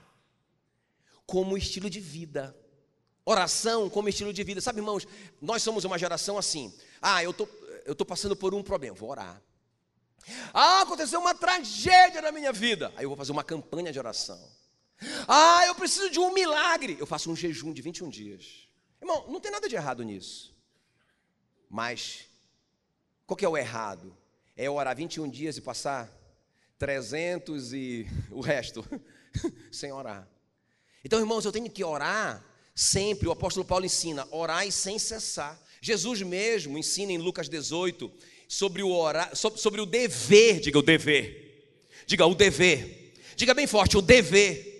[1.26, 2.56] como estilo de vida.
[3.24, 4.60] oração como estilo de vida.
[4.60, 5.06] Sabe, irmãos,
[5.42, 6.72] nós somos uma geração assim.
[7.02, 7.48] Ah, eu tô,
[7.84, 9.42] eu tô passando por um problema, vou orar.
[10.54, 12.92] Ah, aconteceu uma tragédia na minha vida.
[12.96, 14.40] Aí eu vou fazer uma campanha de oração.
[15.26, 16.96] Ah, eu preciso de um milagre.
[16.98, 18.68] Eu faço um jejum de 21 dias.
[19.00, 20.54] Irmão, não tem nada de errado nisso.
[21.68, 22.26] Mas,
[23.26, 24.16] qual que é o errado?
[24.56, 26.08] É orar 21 dias e passar
[26.78, 28.84] 300 e o resto
[29.70, 30.28] sem orar.
[31.04, 33.28] Então, irmãos, eu tenho que orar sempre.
[33.28, 35.60] O apóstolo Paulo ensina: orar e sem cessar.
[35.80, 38.10] Jesus mesmo ensina em Lucas 18
[38.48, 41.88] sobre o orar, sobre, o dever, diga o dever.
[42.06, 43.14] Diga o dever.
[43.36, 44.74] Diga bem forte, o dever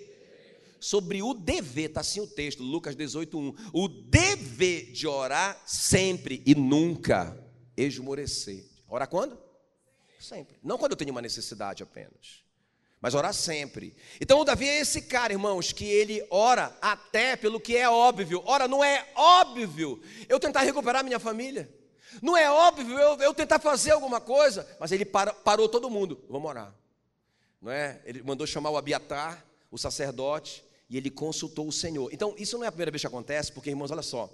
[0.79, 3.55] sobre o dever, está assim o texto, Lucas 18, 1.
[3.73, 7.37] O dever de orar sempre e nunca
[7.75, 8.65] esmorecer.
[8.87, 9.46] Orar quando?
[10.19, 10.57] Sempre.
[10.63, 12.43] Não quando eu tenho uma necessidade apenas.
[12.99, 13.95] Mas orar sempre.
[14.19, 18.41] Então o Davi é esse cara, irmãos, que ele ora até pelo que é óbvio.
[18.45, 21.69] Ora, não é óbvio eu tentar recuperar minha família.
[22.21, 24.67] Não é óbvio eu, eu tentar fazer alguma coisa.
[24.79, 26.23] Mas ele para, parou todo mundo.
[26.27, 26.73] Vamos orar.
[27.61, 28.01] Não é?
[28.05, 32.11] Ele mandou chamar o Abiatar, o sacerdote, e ele consultou o Senhor.
[32.11, 34.33] Então, isso não é a primeira vez que acontece, porque, irmãos, olha só.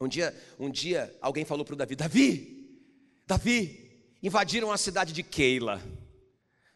[0.00, 2.80] Um dia, um dia alguém falou para o Davi: Davi,
[3.26, 3.85] Davi,
[4.26, 5.80] invadiram a cidade de Keila,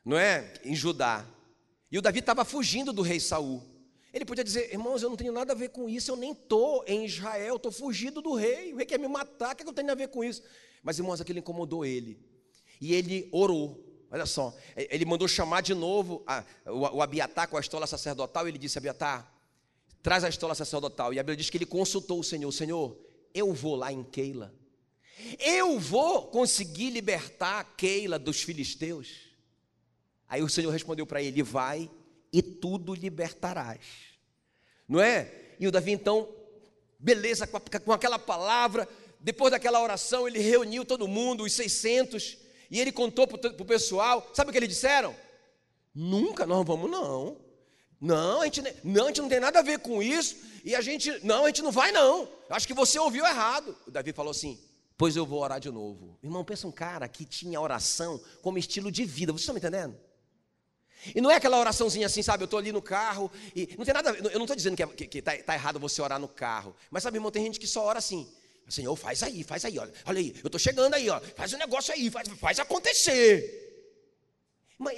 [0.04, 0.54] não é?
[0.64, 1.26] Em Judá.
[1.90, 3.60] E o Davi estava fugindo do rei Saul.
[4.12, 6.84] Ele podia dizer, irmãos, eu não tenho nada a ver com isso, eu nem estou
[6.86, 9.68] em Israel, estou fugido do rei, o rei quer me matar, o que, é que
[9.68, 10.44] eu tenho a ver com isso?
[10.80, 12.24] Mas, irmãos, aquilo incomodou ele.
[12.80, 13.84] E ele orou.
[14.12, 18.46] Olha só, ele mandou chamar de novo a, o, o Abiatar com a estola sacerdotal.
[18.46, 19.28] Ele disse: Abiatar,
[20.02, 21.12] traz a estola sacerdotal.
[21.12, 22.96] E a Bíblia diz que ele consultou o Senhor: Senhor,
[23.34, 24.52] eu vou lá em Keila.
[25.38, 29.09] Eu vou conseguir libertar Keila dos filisteus.
[30.28, 31.90] Aí o Senhor respondeu para ele: Vai
[32.33, 33.80] e tudo libertarás.
[34.88, 35.33] Não é?
[35.59, 36.28] E o Davi então,
[36.98, 38.88] beleza, com, aquela palavra,
[39.20, 42.38] depois daquela oração, ele reuniu todo mundo, os 600
[42.70, 45.14] e ele contou para o pessoal, sabe o que eles disseram?
[45.94, 47.37] Nunca nós vamos, não.
[48.00, 50.80] Não a, gente, não, a gente não tem nada a ver com isso, e a
[50.80, 52.28] gente, não, a gente não vai não.
[52.48, 53.76] Acho que você ouviu errado.
[53.87, 54.59] O Davi falou assim,
[55.00, 56.18] pois eu vou orar de novo.
[56.22, 59.96] Irmão, pensa um cara que tinha oração como estilo de vida, vocês estão me entendendo?
[61.14, 62.42] E não é aquela oraçãozinha assim, sabe?
[62.42, 64.10] Eu estou ali no carro e não tem nada.
[64.10, 66.76] Eu não estou dizendo que, está que, que tá, tá errado você orar no carro.
[66.90, 68.30] Mas sabe, irmão, tem gente que só ora assim.
[68.68, 71.56] Senhor, faz aí, faz aí, olha, olha aí, eu estou chegando aí, ó, faz o
[71.56, 73.88] um negócio aí, faz, faz acontecer.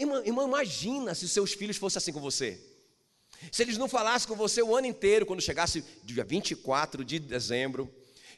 [0.01, 2.61] Irmã, imagina se seus filhos fossem assim com você.
[3.53, 7.89] Se eles não falassem com você o ano inteiro, quando chegasse dia 24 de dezembro,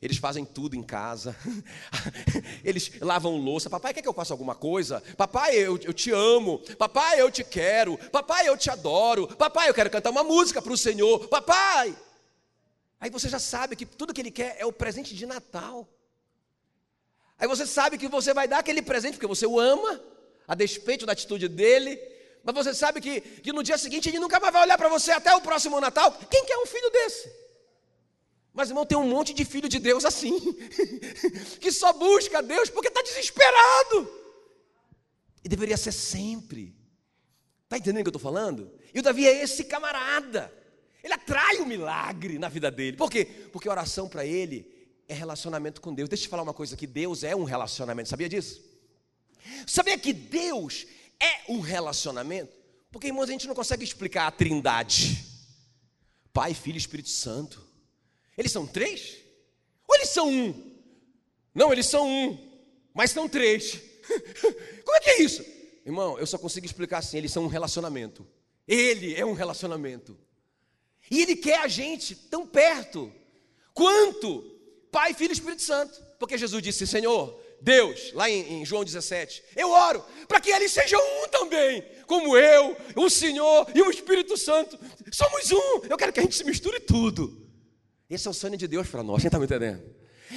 [0.05, 1.35] eles fazem tudo em casa,
[2.63, 3.71] eles lavam louça.
[3.71, 5.03] Papai, quer que eu faça alguma coisa?
[5.17, 6.59] Papai, eu, eu te amo.
[6.77, 7.97] Papai, eu te quero.
[8.13, 9.27] Papai, eu te adoro.
[9.27, 11.27] Papai, eu quero cantar uma música para o Senhor.
[11.29, 11.97] Papai.
[13.01, 15.89] Aí você já sabe que tudo que ele quer é o presente de Natal.
[17.39, 20.03] Aí você sabe que você vai dar aquele presente porque você o ama,
[20.47, 21.99] a despeito da atitude dele.
[22.43, 25.13] Mas você sabe que, que no dia seguinte ele nunca mais vai olhar para você
[25.13, 26.13] até o próximo Natal.
[26.31, 27.44] Quem quer um filho desse?
[28.55, 30.39] Mas, irmão, tem um monte de filho de Deus assim,
[31.61, 34.09] que só busca Deus porque está desesperado.
[35.43, 36.75] E deveria ser sempre.
[37.65, 38.71] Está entendendo o que eu estou falando?
[38.95, 40.53] E o Davi é esse camarada.
[41.03, 42.97] Ele atrai o milagre na vida dele.
[42.97, 43.25] Por quê?
[43.25, 44.73] Porque oração para ele
[45.09, 46.09] é relacionamento com Deus.
[46.09, 48.09] Deixa eu te falar uma coisa que Deus é um relacionamento.
[48.09, 48.63] Sabia disso?
[49.67, 50.87] Sabia que Deus
[51.21, 52.57] é um relacionamento?
[52.93, 55.27] Porque, irmãos, a gente não consegue explicar a trindade.
[56.33, 57.64] Pai, Filho e Espírito Santo.
[58.37, 59.19] Eles são três?
[59.87, 60.75] Ou eles são um?
[61.55, 62.61] Não, eles são um,
[62.93, 63.81] mas são três.
[64.85, 65.45] Como é que é isso?
[65.85, 68.27] Irmão, eu só consigo explicar assim: eles são um relacionamento.
[68.67, 70.19] Ele é um relacionamento.
[71.11, 73.13] E Ele quer a gente tão perto
[73.75, 74.43] quanto
[74.91, 76.03] Pai, Filho e Espírito Santo.
[76.19, 80.73] Porque Jesus disse: Senhor, Deus, lá em, em João 17, eu oro para que eles
[80.73, 84.79] sejam um também, como eu, o Senhor e o Espírito Santo.
[85.13, 85.87] Somos um.
[85.89, 87.44] Eu quero que a gente se misture tudo.
[88.09, 89.83] Esse é o sonho de Deus para nós, quem está me entendendo?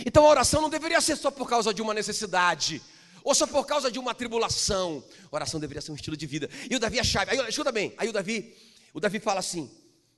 [0.05, 2.81] Então a oração não deveria ser só por causa de uma necessidade,
[3.23, 5.03] ou só por causa de uma tribulação.
[5.31, 6.49] A oração deveria ser um estilo de vida.
[6.69, 7.31] E o Davi é chave.
[7.31, 8.55] Aí, escuta bem, aí o Davi,
[8.93, 9.69] o Davi fala assim: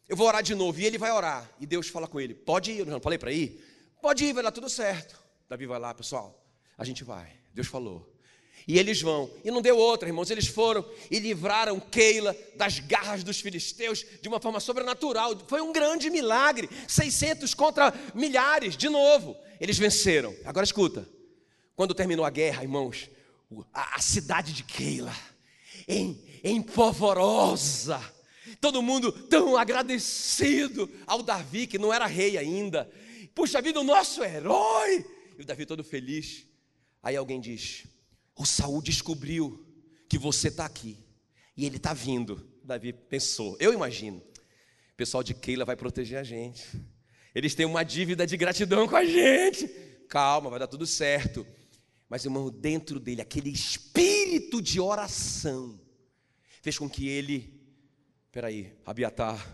[0.10, 0.80] eu vou orar de novo.
[0.80, 1.48] E ele vai orar.
[1.60, 2.80] E Deus fala com ele: Pode ir.
[2.80, 3.64] Eu não falei para ir?
[4.02, 5.22] Pode ir, vai dar tudo certo.
[5.48, 6.44] Davi vai lá, pessoal.
[6.76, 7.32] A gente vai.
[7.54, 8.12] Deus falou.
[8.68, 9.30] E eles vão.
[9.44, 10.30] E não deu outra, irmãos.
[10.30, 15.38] Eles foram e livraram Keila das garras dos filisteus de uma forma sobrenatural.
[15.48, 16.70] Foi um grande milagre.
[16.88, 19.36] 600 contra milhares, de novo.
[19.60, 20.36] Eles venceram.
[20.46, 21.08] Agora escuta.
[21.76, 23.10] Quando terminou a guerra, irmãos,
[23.74, 25.16] a, a cidade de Keila,
[25.88, 28.02] em, em polvorosa,
[28.60, 32.90] Todo mundo tão agradecido ao Davi, que não era rei ainda.
[33.34, 35.06] Puxa vida, o nosso herói!
[35.38, 36.46] E o Davi todo feliz.
[37.02, 37.86] Aí alguém diz:
[38.40, 39.68] O Saul descobriu
[40.08, 40.98] que você está aqui.
[41.58, 42.50] E ele está vindo.
[42.64, 44.20] Davi pensou, eu imagino.
[44.20, 46.66] O pessoal de Keila vai proteger a gente.
[47.36, 49.68] Eles têm uma dívida de gratidão com a gente.
[50.08, 51.46] Calma, vai dar tudo certo.
[52.08, 55.78] Mas, irmão, dentro dele, aquele espírito de oração
[56.62, 57.62] fez com que ele,
[58.32, 59.54] peraí, Abiatar,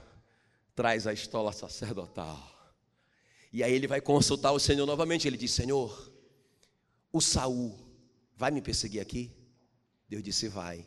[0.76, 2.54] traz a estola sacerdotal.
[3.52, 5.28] E aí ele vai consultar o Senhor novamente.
[5.28, 6.12] Ele diz: Senhor,
[7.12, 7.85] o Saul
[8.36, 9.32] vai me perseguir aqui?
[10.08, 10.86] Deus disse: Vai.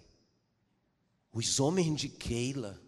[1.33, 2.81] Os homens de Keila,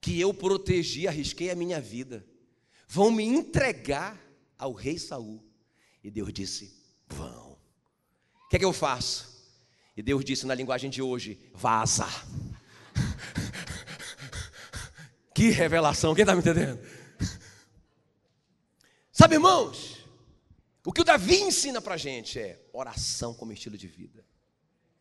[0.00, 2.26] que eu protegi, arrisquei a minha vida,
[2.88, 4.18] vão me entregar
[4.58, 5.42] ao rei Saul.
[6.02, 6.74] E Deus disse:
[7.08, 7.58] Vão.
[8.44, 9.28] O que é que eu faço?
[9.96, 12.06] E Deus disse na linguagem de hoje: Vaza.
[15.34, 16.80] que revelação, quem está me entendendo?
[19.12, 19.99] Sabe, irmãos,
[20.84, 24.24] o que o Davi ensina para a gente é oração como estilo de vida.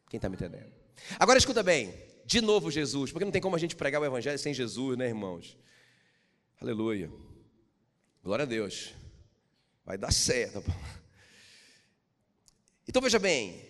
[0.09, 0.71] Quem está me entendendo?
[1.17, 1.93] Agora escuta bem,
[2.25, 5.07] de novo Jesus, porque não tem como a gente pregar o Evangelho sem Jesus, né,
[5.07, 5.57] irmãos?
[6.59, 7.09] Aleluia.
[8.23, 8.93] Glória a Deus.
[9.85, 10.63] Vai dar certo.
[12.87, 13.69] Então veja bem,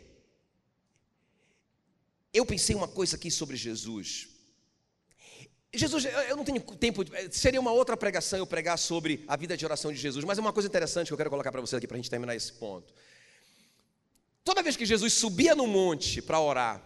[2.34, 4.29] eu pensei uma coisa aqui sobre Jesus.
[5.74, 9.64] Jesus, eu não tenho tempo, seria uma outra pregação eu pregar sobre a vida de
[9.66, 11.86] oração de Jesus, mas é uma coisa interessante que eu quero colocar para vocês aqui
[11.86, 12.92] para a gente terminar esse ponto.
[14.44, 16.84] Toda vez que Jesus subia no monte para orar,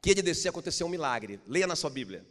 [0.00, 1.38] que ele descia, aconteceu um milagre.
[1.46, 2.26] Leia na sua Bíblia.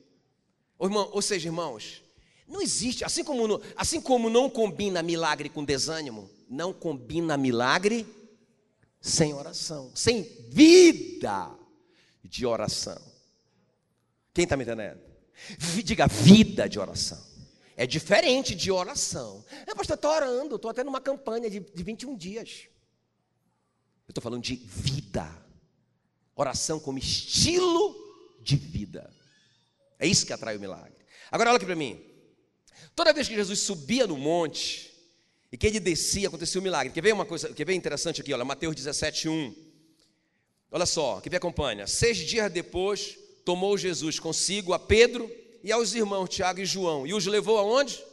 [0.80, 2.04] Ou, irmão, ou seja, irmãos,
[2.48, 8.06] não existe, assim como, assim como não combina milagre com desânimo, não combina milagre
[9.00, 11.52] sem oração, sem vida
[12.24, 13.00] de oração.
[14.34, 15.00] Quem está me entendendo?
[15.84, 17.24] Diga vida de oração.
[17.76, 19.44] É diferente de oração.
[19.66, 22.68] É, pastor, estou orando, estou até numa campanha de, de 21 dias.
[24.08, 25.28] Eu estou falando de vida.
[26.36, 27.96] Oração como estilo
[28.42, 29.12] de vida.
[30.00, 31.04] É isso que atrai o milagre.
[31.32, 32.04] Agora olha aqui para mim.
[32.96, 34.94] Toda vez que Jesus subia no monte
[35.52, 36.94] e que ele descia, acontecia um milagre.
[36.94, 39.56] Quer ver uma coisa, quer ver interessante aqui, olha, Mateus 17, 1.
[40.72, 41.88] Olha só, que me acompanha.
[41.88, 45.30] Seis dias depois, tomou Jesus consigo a Pedro
[45.64, 48.04] e aos irmãos Tiago e João e os levou aonde?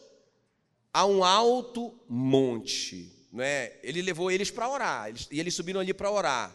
[0.93, 3.79] A um alto monte, não é?
[3.83, 6.55] Ele levou eles para orar, eles, e eles subiram ali para orar.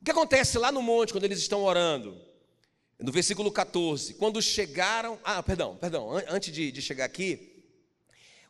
[0.00, 2.20] O que acontece lá no monte quando eles estão orando?
[2.98, 7.54] No versículo 14, quando chegaram, ah, perdão, perdão, antes de, de chegar aqui,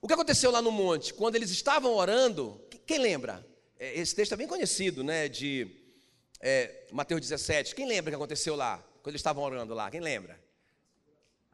[0.02, 1.14] o que aconteceu lá no monte?
[1.14, 3.42] Quando eles estavam orando, quem lembra?
[3.78, 5.28] É, esse texto é bem conhecido, né?
[5.28, 5.66] De
[6.40, 7.74] é, Mateus 17.
[7.74, 8.84] Quem lembra o que aconteceu lá?
[9.04, 9.90] Quando eles estavam orando lá?
[9.90, 10.42] Quem lembra?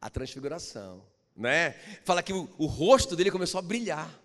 [0.01, 1.73] A transfiguração, né?
[2.05, 4.23] Fala que o, o rosto dele começou a brilhar.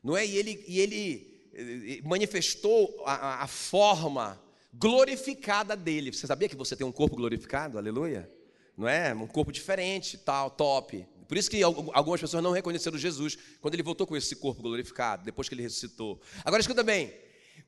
[0.00, 0.24] Não é?
[0.24, 4.40] E ele, e ele eh, manifestou a, a forma
[4.72, 6.12] glorificada dele.
[6.12, 7.78] Você sabia que você tem um corpo glorificado?
[7.78, 8.30] Aleluia.
[8.76, 9.12] Não é?
[9.12, 11.04] Um corpo diferente, tal, top.
[11.26, 15.24] Por isso que algumas pessoas não reconheceram Jesus quando ele voltou com esse corpo glorificado,
[15.24, 16.20] depois que ele ressuscitou.
[16.44, 17.12] Agora escuta bem.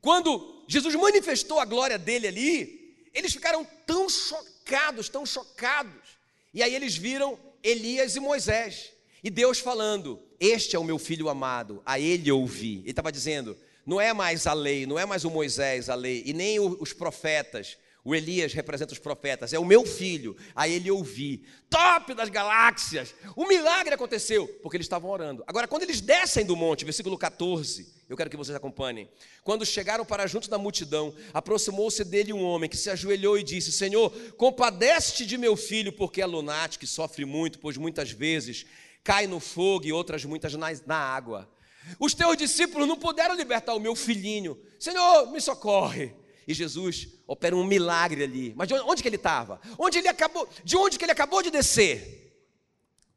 [0.00, 2.85] Quando Jesus manifestou a glória dele ali,
[3.16, 6.18] eles ficaram tão chocados, tão chocados.
[6.52, 8.92] E aí eles viram Elias e Moisés.
[9.24, 12.80] E Deus falando: Este é o meu filho amado, a ele ouvi.
[12.80, 16.22] Ele estava dizendo: Não é mais a lei, não é mais o Moisés a lei,
[16.26, 20.88] e nem os profetas, o Elias representa os profetas, é o meu filho, a ele
[20.92, 21.42] ouvi.
[21.68, 23.12] Top das galáxias!
[23.34, 25.42] O milagre aconteceu, porque eles estavam orando.
[25.44, 29.10] Agora, quando eles descem do monte, versículo 14, eu quero que vocês acompanhem.
[29.42, 33.72] Quando chegaram para junto da multidão, aproximou-se dele um homem que se ajoelhou e disse:
[33.72, 38.66] Senhor, compadece de meu filho, porque é lunático e sofre muito, pois muitas vezes
[39.02, 41.50] cai no fogo e outras muitas na, na água.
[41.98, 44.56] Os teus discípulos não puderam libertar o meu filhinho.
[44.78, 46.14] Senhor, me socorre.
[46.46, 48.54] E Jesus opera um milagre ali.
[48.56, 49.60] Mas de onde que ele estava?
[49.78, 50.48] Onde ele acabou?
[50.62, 52.40] De onde que ele acabou de descer?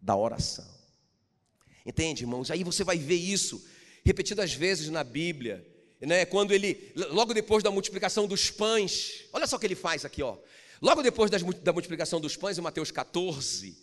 [0.01, 0.67] Da oração.
[1.85, 2.49] Entende, irmãos?
[2.49, 3.63] Aí você vai ver isso
[4.03, 5.65] repetidas vezes na Bíblia.
[6.01, 6.25] Né?
[6.25, 10.23] Quando ele, logo depois da multiplicação dos pães, olha só o que ele faz aqui,
[10.23, 10.37] ó.
[10.81, 13.77] Logo depois das, da multiplicação dos pães, em Mateus 14,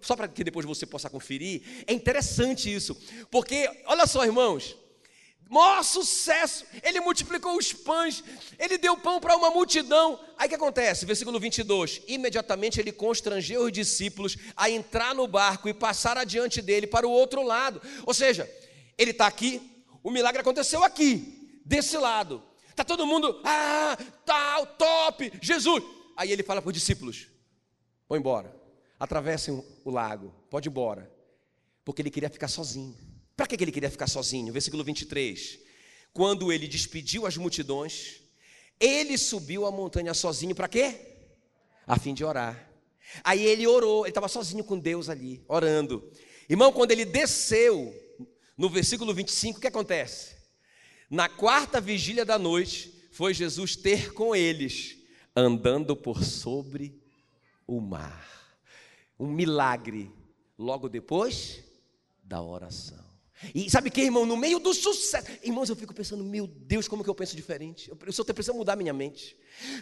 [0.00, 2.96] só para que depois você possa conferir, é interessante isso,
[3.30, 4.74] porque, olha só, irmãos,
[5.50, 6.64] maior sucesso.
[6.82, 8.22] Ele multiplicou os pães,
[8.58, 10.18] ele deu pão para uma multidão.
[10.38, 11.04] Aí o que acontece?
[11.04, 12.02] Versículo 22.
[12.06, 17.10] Imediatamente ele constrangeu os discípulos a entrar no barco e passar adiante dele para o
[17.10, 17.82] outro lado.
[18.06, 18.48] Ou seja,
[18.96, 19.60] ele está aqui,
[20.02, 22.42] o milagre aconteceu aqui, desse lado.
[22.68, 25.82] Está todo mundo, ah, tal, top, Jesus.
[26.16, 27.26] Aí ele fala para os discípulos:
[28.08, 28.54] vão embora.
[28.98, 31.10] atravessem o lago, pode ir embora.
[31.84, 33.09] Porque ele queria ficar sozinho.
[33.40, 34.52] Para que ele queria ficar sozinho?
[34.52, 35.60] Versículo 23.
[36.12, 38.20] Quando ele despediu as multidões,
[38.78, 41.16] ele subiu a montanha sozinho para quê?
[41.86, 42.70] A fim de orar.
[43.24, 46.06] Aí ele orou, ele estava sozinho com Deus ali, orando.
[46.50, 47.94] Irmão, quando ele desceu,
[48.58, 50.36] no versículo 25, o que acontece?
[51.08, 54.98] Na quarta vigília da noite, foi Jesus ter com eles,
[55.34, 56.94] andando por sobre
[57.66, 58.52] o mar.
[59.18, 60.12] Um milagre,
[60.58, 61.64] logo depois
[62.22, 63.09] da oração.
[63.54, 67.02] E sabe que, irmão, no meio do sucesso, irmãos, eu fico pensando, meu Deus, como
[67.02, 67.88] que eu penso diferente?
[67.88, 69.34] Eu, eu só preciso mudar minha mente.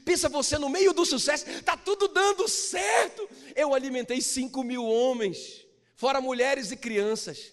[0.05, 3.29] Pensa você no meio do sucesso, está tudo dando certo.
[3.57, 7.53] Eu alimentei 5 mil homens, fora mulheres e crianças,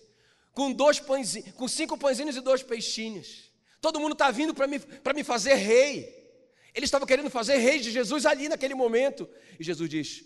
[0.52, 3.52] com dois pães, com cinco pãezinhos e dois peixinhos.
[3.82, 4.80] Todo mundo está vindo para me,
[5.16, 6.24] me fazer rei.
[6.74, 9.28] Eles estavam querendo fazer rei de Jesus ali naquele momento.
[9.60, 10.24] E Jesus diz: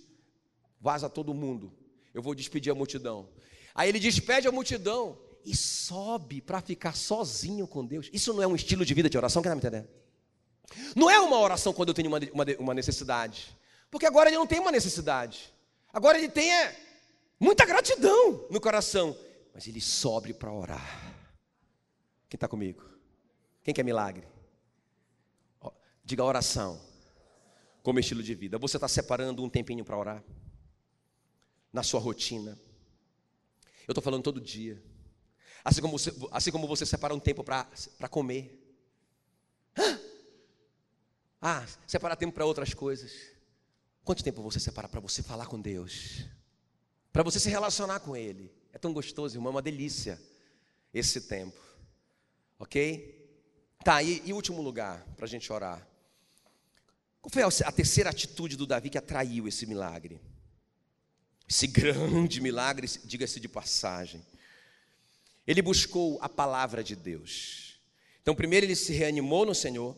[0.80, 1.73] vaza todo mundo,
[2.13, 3.30] eu vou despedir a multidão.
[3.73, 8.10] Aí ele despede a multidão e sobe para ficar sozinho com Deus.
[8.14, 9.88] Isso não é um estilo de vida de oração, está me entendendo?
[10.96, 13.58] Não é uma oração quando eu tenho uma, uma, uma, necessidade,
[13.90, 15.52] porque agora ele não tem uma necessidade,
[15.92, 16.78] agora ele tem é,
[17.40, 19.18] muita gratidão no coração,
[19.54, 21.16] mas ele sobe para orar.
[22.30, 22.84] Quem está comigo?
[23.64, 24.28] Quem quer milagre?
[26.04, 26.80] Diga oração
[27.84, 28.58] como estilo de vida.
[28.58, 30.24] Você está separando um tempinho para orar?
[31.72, 32.58] Na sua rotina?
[33.88, 34.82] Eu estou falando todo dia.
[35.70, 38.59] Assim como você, assim como você separa um tempo para comer.
[41.39, 43.11] Ah, separa tempo para outras coisas.
[44.03, 46.26] Quanto tempo você separa para você falar com Deus?
[47.13, 48.51] Para você se relacionar com Ele?
[48.74, 50.20] É tão gostoso, irmão, é uma delícia
[50.91, 51.61] esse tempo.
[52.57, 53.38] Ok?
[53.84, 55.88] Tá, e, e último lugar para a gente orar.
[57.22, 60.20] Qual foi a terceira atitude do Davi que atraiu esse milagre?
[61.47, 64.26] Esse grande milagre, diga-se de passagem.
[65.46, 67.80] Ele buscou a palavra de Deus.
[68.22, 69.98] Então, primeiro, ele se reanimou no Senhor.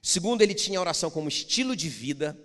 [0.00, 2.38] Segundo, ele tinha a oração como estilo de vida.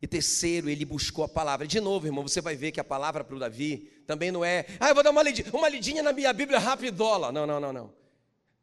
[0.00, 1.66] E terceiro, ele buscou a palavra.
[1.66, 4.64] De novo, irmão, você vai ver que a palavra para o Davi também não é,
[4.78, 7.32] ah, eu vou dar uma lidinha, uma lidinha na minha Bíblia rapidola.
[7.32, 7.92] Não, não, não, não.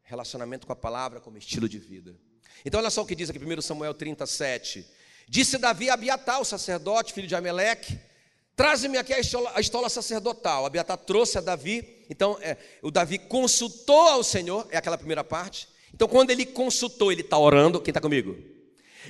[0.03, 2.15] Relacionamento com a palavra como estilo de vida.
[2.63, 4.85] Então, olha só o que diz aqui, 1 Samuel 37.
[5.27, 7.99] Disse Davi a Abiatar, o sacerdote, filho de Ameleque,
[8.55, 10.65] Traze-me aqui a estola, a estola sacerdotal.
[10.65, 12.05] Abiatar trouxe a Davi.
[12.09, 15.67] Então, é, o Davi consultou ao Senhor, é aquela primeira parte.
[15.93, 17.81] Então, quando ele consultou, ele está orando.
[17.81, 18.37] Quem está comigo?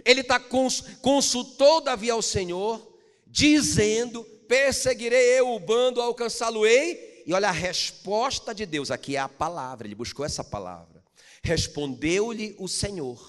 [0.04, 2.82] Ele tá cons, consultou Davi ao Senhor,
[3.28, 7.24] dizendo: Perseguirei eu o bando, alcançá-lo-ei.
[7.26, 11.04] E olha a resposta de Deus, aqui é a palavra, ele buscou essa palavra.
[11.44, 13.20] Respondeu-lhe o Senhor: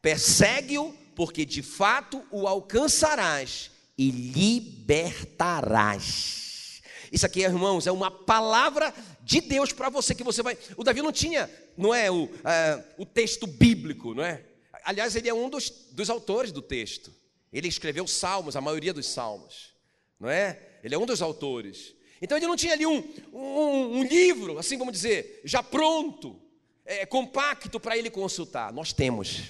[0.00, 3.71] Persegue-o, porque de fato o alcançarás
[4.02, 6.82] e libertarás.
[7.12, 8.92] Isso aqui, irmãos, é uma palavra
[9.22, 10.58] de Deus para você que você vai.
[10.76, 14.42] O Davi não tinha, não é o, é, o texto bíblico, não é?
[14.84, 17.14] Aliás, ele é um dos, dos autores do texto.
[17.52, 19.72] Ele escreveu salmos, a maioria dos salmos,
[20.18, 20.58] não é?
[20.82, 21.94] Ele é um dos autores.
[22.20, 22.98] Então ele não tinha ali um,
[23.32, 26.40] um, um livro, assim vamos dizer, já pronto,
[26.84, 28.72] é, compacto para ele consultar.
[28.72, 29.42] Nós temos.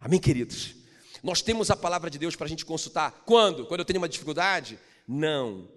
[0.00, 0.81] Amém, queridos?
[1.22, 3.22] Nós temos a palavra de Deus para a gente consultar.
[3.24, 3.64] Quando?
[3.66, 4.78] Quando eu tenho uma dificuldade?
[5.06, 5.68] Não.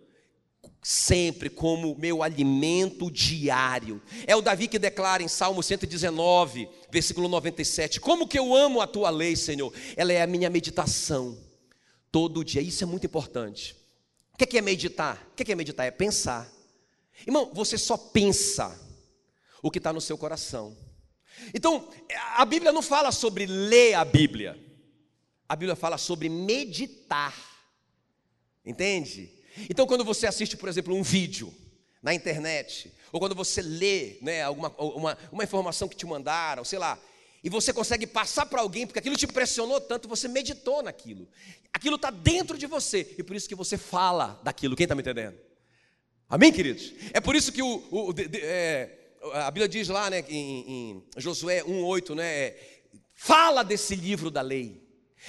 [0.81, 4.01] Sempre como meu alimento diário.
[4.25, 8.87] É o Davi que declara em Salmo 119, versículo 97: Como que eu amo a
[8.87, 9.71] tua lei, Senhor?
[9.95, 11.37] Ela é a minha meditação
[12.11, 12.61] todo dia.
[12.61, 13.75] Isso é muito importante.
[14.33, 15.27] O que é meditar?
[15.31, 15.85] O que é meditar?
[15.85, 16.51] É pensar.
[17.25, 18.75] Irmão, você só pensa
[19.61, 20.75] o que está no seu coração.
[21.53, 21.87] Então,
[22.35, 24.65] a Bíblia não fala sobre ler a Bíblia
[25.47, 27.35] a Bíblia fala sobre meditar.
[28.65, 29.31] Entende?
[29.69, 31.53] Então, quando você assiste, por exemplo, um vídeo
[32.01, 36.77] na internet, ou quando você lê né, alguma uma, uma informação que te mandaram, sei
[36.77, 36.99] lá,
[37.43, 41.27] e você consegue passar para alguém, porque aquilo te pressionou tanto, você meditou naquilo.
[41.71, 44.75] Aquilo está dentro de você, e por isso que você fala daquilo.
[44.75, 45.37] Quem está me entendendo?
[46.27, 46.91] Amém, queridos?
[47.13, 48.97] É por isso que o, o de, de, é,
[49.33, 52.55] a Bíblia diz lá né, em, em Josué 1,8, né,
[53.13, 54.84] fala desse livro da lei.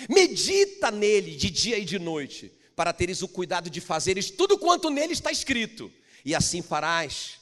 [0.09, 4.91] Medita nele de dia e de noite, para teres o cuidado de fazeres tudo quanto
[4.91, 5.91] nele está escrito,
[6.25, 7.39] e assim farás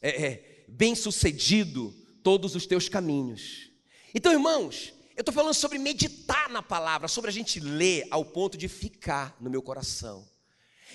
[0.00, 3.70] é, é, bem sucedido todos os teus caminhos.
[4.14, 8.56] Então, irmãos, eu estou falando sobre meditar na palavra, sobre a gente ler ao ponto
[8.56, 10.26] de ficar no meu coração.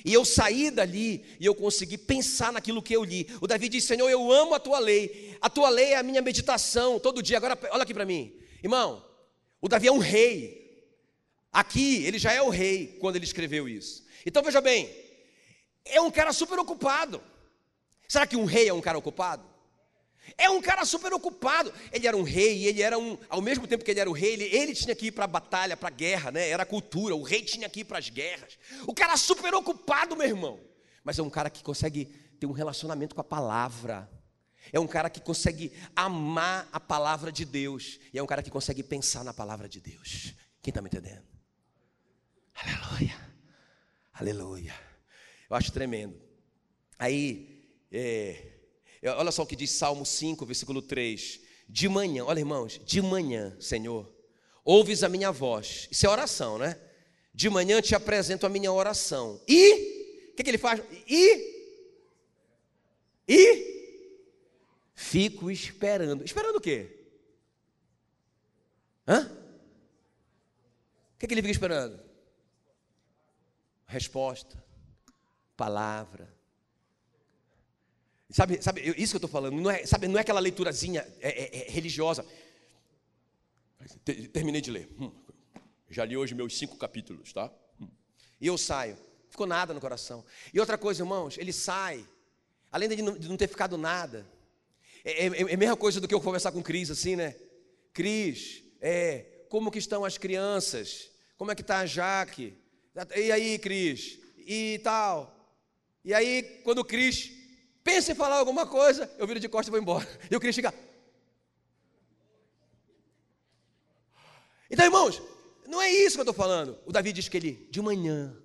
[0.05, 3.27] E eu saí dali e eu consegui pensar naquilo que eu li.
[3.41, 5.35] O Davi disse: Senhor, eu amo a tua lei.
[5.41, 7.37] A tua lei é a minha meditação todo dia.
[7.37, 8.33] Agora, olha aqui para mim,
[8.63, 9.03] irmão.
[9.61, 10.66] O Davi é um rei.
[11.57, 14.05] Aqui, ele já é o rei quando ele escreveu isso.
[14.23, 14.95] Então veja bem,
[15.83, 17.19] é um cara super ocupado.
[18.07, 19.43] Será que um rei é um cara ocupado?
[20.37, 21.73] É um cara super ocupado.
[21.91, 23.17] Ele era um rei, ele era um.
[23.27, 25.27] Ao mesmo tempo que ele era o rei, ele, ele tinha que ir para a
[25.27, 26.47] batalha, para a guerra, né?
[26.47, 27.15] Era a cultura.
[27.15, 28.59] O rei tinha que ir para as guerras.
[28.85, 30.59] O cara super ocupado, meu irmão.
[31.03, 32.05] Mas é um cara que consegue
[32.39, 34.07] ter um relacionamento com a palavra.
[34.71, 37.99] É um cara que consegue amar a palavra de Deus.
[38.13, 40.35] E é um cara que consegue pensar na palavra de Deus.
[40.61, 41.36] Quem está me entendendo?
[42.57, 43.15] Aleluia.
[44.13, 44.75] Aleluia.
[45.49, 46.19] Eu acho tremendo.
[46.97, 48.53] Aí, é,
[49.03, 51.39] olha só o que diz Salmo 5, versículo 3.
[51.69, 54.11] De manhã, olha irmãos, de manhã, Senhor,
[54.65, 55.87] ouves a minha voz.
[55.91, 56.79] Isso é oração, né?
[57.33, 59.39] De manhã te apresento a minha oração.
[59.47, 60.81] E, o que, que ele faz?
[61.07, 61.57] E,
[63.27, 63.77] e,
[64.95, 66.23] fico esperando.
[66.23, 67.05] Esperando o quê?
[69.07, 69.31] Hã?
[71.15, 72.07] O que, que ele fica esperando?
[73.87, 74.61] Resposta,
[75.55, 76.35] palavra.
[78.29, 79.55] Sabe, sabe isso que eu estou falando?
[79.55, 82.25] Não é, sabe, não é aquela leiturazinha é, é, é religiosa.
[84.33, 84.89] Terminei de ler.
[84.99, 85.11] Hum,
[85.89, 87.49] já li hoje meus cinco capítulos, tá?
[87.79, 87.87] Hum.
[88.41, 88.97] E eu saio.
[89.29, 90.25] Ficou nada no coração.
[90.53, 92.05] E outra coisa, irmãos, ele sai.
[92.69, 94.27] Além de não, de não ter ficado nada.
[95.05, 97.35] É, é, é, a mesma coisa do que eu conversar com Cris, assim, né?
[97.93, 101.09] Cris, é, como que estão as crianças?
[101.37, 102.57] Como é que está a Jaque?
[103.15, 104.19] E aí, Cris?
[104.37, 105.33] E tal.
[106.03, 107.31] E aí, quando o Cris
[107.83, 110.07] pensa em falar alguma coisa, eu viro de costas e vou embora.
[110.31, 110.73] E o Cris fica.
[114.69, 115.21] Então, irmãos,
[115.67, 116.77] não é isso que eu estou falando.
[116.85, 118.35] O Davi diz que ele, de manhã,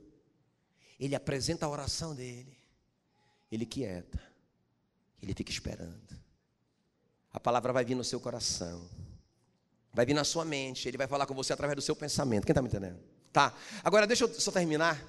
[0.98, 2.56] ele apresenta a oração dele,
[3.50, 4.22] ele quieta,
[5.20, 6.20] ele fica esperando.
[7.32, 8.88] A palavra vai vir no seu coração,
[9.92, 12.44] vai vir na sua mente, ele vai falar com você através do seu pensamento.
[12.44, 13.11] Quem está me entendendo?
[13.32, 13.56] Tá.
[13.82, 15.00] Agora, deixa eu só terminar.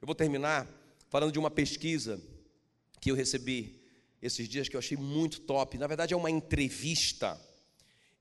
[0.00, 0.66] Eu vou terminar
[1.08, 2.20] falando de uma pesquisa
[3.00, 3.80] que eu recebi
[4.20, 5.78] esses dias que eu achei muito top.
[5.78, 7.40] Na verdade, é uma entrevista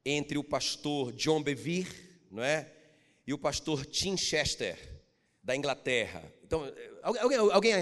[0.06, 1.90] entre o pastor John Bevere,
[2.30, 2.72] não é?
[3.26, 4.78] E o pastor Tim Chester,
[5.44, 6.24] da Inglaterra.
[6.44, 6.72] Então,
[7.02, 7.74] alguém, alguém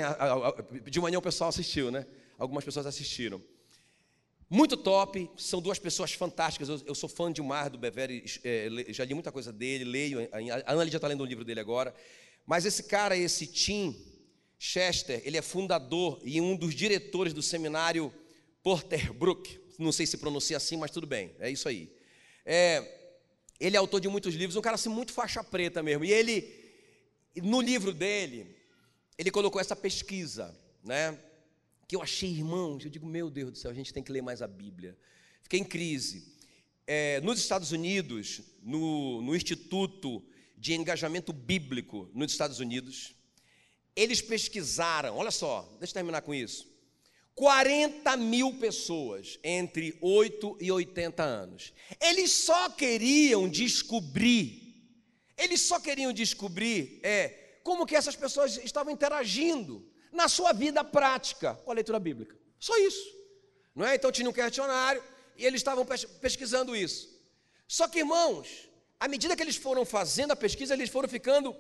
[0.90, 2.06] de manhã o pessoal assistiu, né?
[2.38, 3.42] Algumas pessoas assistiram.
[4.50, 6.68] Muito top, são duas pessoas fantásticas.
[6.68, 10.28] Eu, eu sou fã demais do Bevere, é, já li muita coisa dele, leio.
[10.66, 11.94] A Ana já está lendo um livro dele agora.
[12.48, 13.96] Mas esse cara, esse Tim,
[14.58, 18.12] Chester, ele é fundador e um dos diretores do seminário
[18.64, 19.60] Porterbrook.
[19.78, 21.96] Não sei se pronuncia assim, mas tudo bem, é isso aí.
[22.44, 22.84] É,
[23.60, 26.04] ele é autor de muitos livros, um cara assim muito faixa preta mesmo.
[26.04, 26.52] E ele,
[27.36, 28.56] no livro dele,
[29.16, 31.18] ele colocou essa pesquisa, né?
[31.90, 34.22] Que eu achei, irmãos, eu digo, meu Deus do céu, a gente tem que ler
[34.22, 34.96] mais a Bíblia.
[35.42, 36.36] Fiquei em crise.
[36.86, 40.24] É, nos Estados Unidos, no, no Instituto
[40.56, 43.16] de Engajamento Bíblico nos Estados Unidos,
[43.96, 46.68] eles pesquisaram, olha só, deixa eu terminar com isso.
[47.34, 51.74] 40 mil pessoas entre 8 e 80 anos.
[52.00, 54.80] Eles só queriam descobrir,
[55.36, 57.30] eles só queriam descobrir é,
[57.64, 62.38] como que essas pessoas estavam interagindo na sua vida prática com a leitura bíblica.
[62.60, 63.18] Só isso.
[63.76, 63.96] Não é?
[63.96, 65.04] Então tinha um questionário
[65.38, 65.86] e eles estavam
[66.22, 67.10] pesquisando isso.
[67.68, 71.56] Só que, irmãos, à medida que eles foram fazendo a pesquisa, eles foram ficando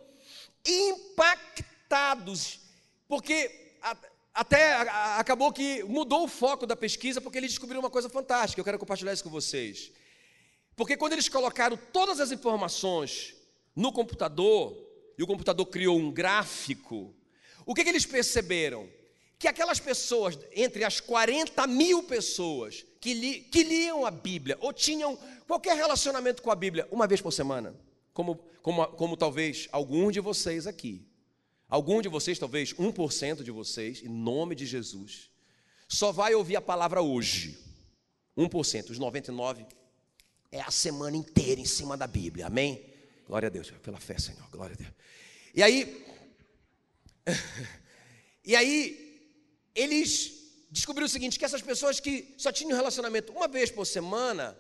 [0.66, 2.60] impactados
[3.08, 3.74] porque
[4.34, 4.74] até
[5.18, 8.60] acabou que mudou o foco da pesquisa, porque eles descobriram uma coisa fantástica.
[8.60, 9.92] Eu quero compartilhar isso com vocês.
[10.76, 13.36] Porque quando eles colocaram todas as informações
[13.76, 14.78] no computador,
[15.18, 17.14] e o computador criou um gráfico,
[17.70, 18.90] o que, que eles perceberam?
[19.38, 24.74] Que aquelas pessoas, entre as 40 mil pessoas que, li, que liam a Bíblia, ou
[24.74, 25.18] tinham
[25.48, 27.76] qualquer relacionamento com a Bíblia, uma vez por semana,
[28.14, 31.10] como, como, como talvez alguns de vocês aqui,
[31.70, 35.30] Algum de vocês, talvez 1% de vocês, em nome de Jesus,
[35.88, 37.60] só vai ouvir a palavra hoje.
[38.36, 39.66] 1%, os 99
[40.52, 42.48] é a semana inteira em cima da Bíblia.
[42.48, 42.84] Amém?
[43.28, 44.50] Glória a Deus, pela fé, Senhor.
[44.50, 44.92] Glória a Deus.
[45.54, 46.04] E aí
[48.42, 49.30] E aí
[49.76, 54.60] eles descobriram o seguinte, que essas pessoas que só tinham relacionamento uma vez por semana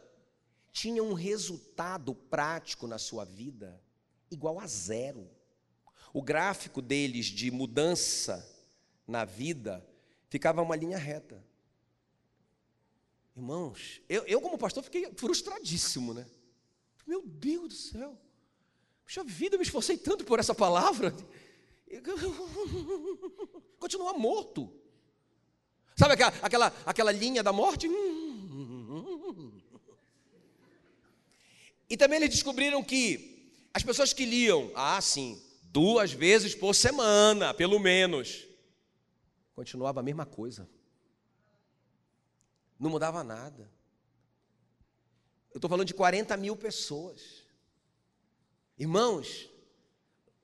[0.72, 3.82] tinham um resultado prático na sua vida
[4.30, 5.28] igual a zero
[6.14, 8.48] o gráfico deles de mudança
[9.08, 9.86] na vida
[10.28, 11.44] ficava uma linha reta.
[13.36, 16.28] Irmãos, eu, eu como pastor fiquei frustradíssimo, né?
[17.06, 18.18] Meu Deus do céu.
[19.06, 21.16] Puxa vida, eu me esforcei tanto por essa palavra.
[23.80, 24.72] Continua morto.
[25.96, 27.88] Sabe aquela, aquela, aquela linha da morte?
[31.90, 37.54] E também eles descobriram que as pessoas que liam, ah, sim, duas vezes por semana,
[37.54, 38.48] pelo menos.
[39.56, 40.70] continuava a mesma coisa.
[42.80, 43.70] Não mudava nada.
[45.52, 47.44] Eu estou falando de 40 mil pessoas.
[48.78, 49.50] Irmãos,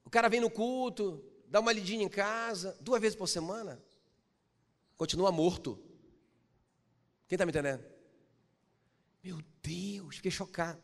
[0.03, 1.23] o cara vem no culto,
[1.55, 3.81] dá uma lidinha em casa, duas vezes por semana,
[4.97, 5.81] continua morto.
[7.29, 7.81] Quem está me entendendo?
[9.23, 10.83] Meu Deus, fiquei chocado.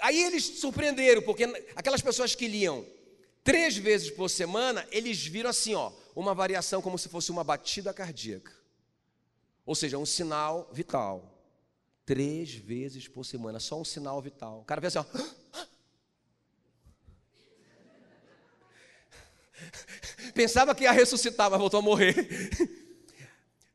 [0.00, 1.44] Aí eles surpreenderam, porque
[1.76, 2.82] aquelas pessoas que liam
[3.44, 7.92] três vezes por semana, eles viram assim, ó, uma variação como se fosse uma batida
[7.92, 8.56] cardíaca.
[9.66, 11.38] Ou seja, um sinal vital.
[12.06, 14.60] Três vezes por semana, só um sinal vital.
[14.60, 15.04] O cara vê assim, ó.
[20.34, 22.16] Pensava que ia ressuscitar, mas voltou a morrer.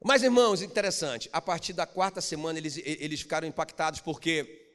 [0.03, 4.67] Mas, irmãos, interessante, a partir da quarta semana eles, eles ficaram impactados porque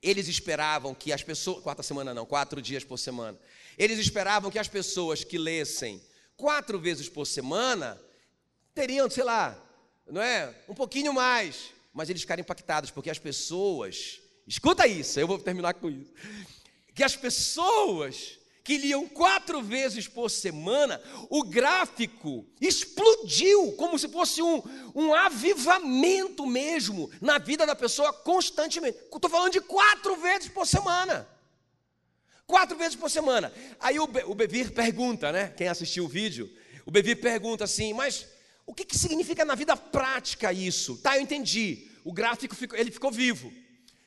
[0.00, 3.36] eles esperavam que as pessoas, quarta semana não, quatro dias por semana,
[3.76, 6.00] eles esperavam que as pessoas que lessem
[6.36, 8.00] quatro vezes por semana
[8.72, 9.60] teriam, sei lá,
[10.08, 10.54] não é?
[10.68, 15.74] Um pouquinho mais, mas eles ficaram impactados porque as pessoas, escuta isso, eu vou terminar
[15.74, 16.12] com isso,
[16.94, 21.00] que as pessoas que liam quatro vezes por semana,
[21.30, 24.60] o gráfico explodiu, como se fosse um,
[24.92, 28.98] um avivamento mesmo na vida da pessoa constantemente.
[29.04, 31.28] Estou falando de quatro vezes por semana.
[32.44, 33.52] Quatro vezes por semana.
[33.78, 35.54] Aí o, Be o Bevir pergunta, né?
[35.56, 36.52] Quem assistiu o vídeo,
[36.84, 38.26] o Bevir pergunta assim, mas
[38.66, 40.96] o que, que significa na vida prática isso?
[40.96, 41.88] Tá, eu entendi.
[42.02, 43.52] O gráfico ficou, ele ficou vivo.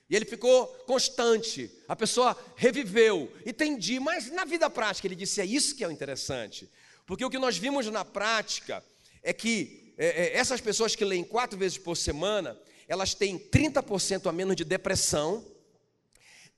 [0.10, 5.46] E ele ficou constante, a pessoa reviveu, entendi, mas na vida prática, ele disse: é
[5.46, 6.68] isso que é o interessante.
[7.06, 8.84] Porque o que nós vimos na prática
[9.22, 12.58] é que é, é, essas pessoas que leem quatro vezes por semana,
[12.88, 15.46] elas têm 30% a menos de depressão,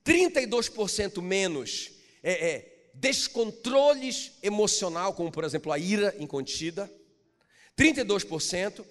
[0.04, 1.90] 32% menos
[2.22, 6.90] é, é, descontroles emocional, como por exemplo a ira incontida,
[7.76, 8.84] 32%,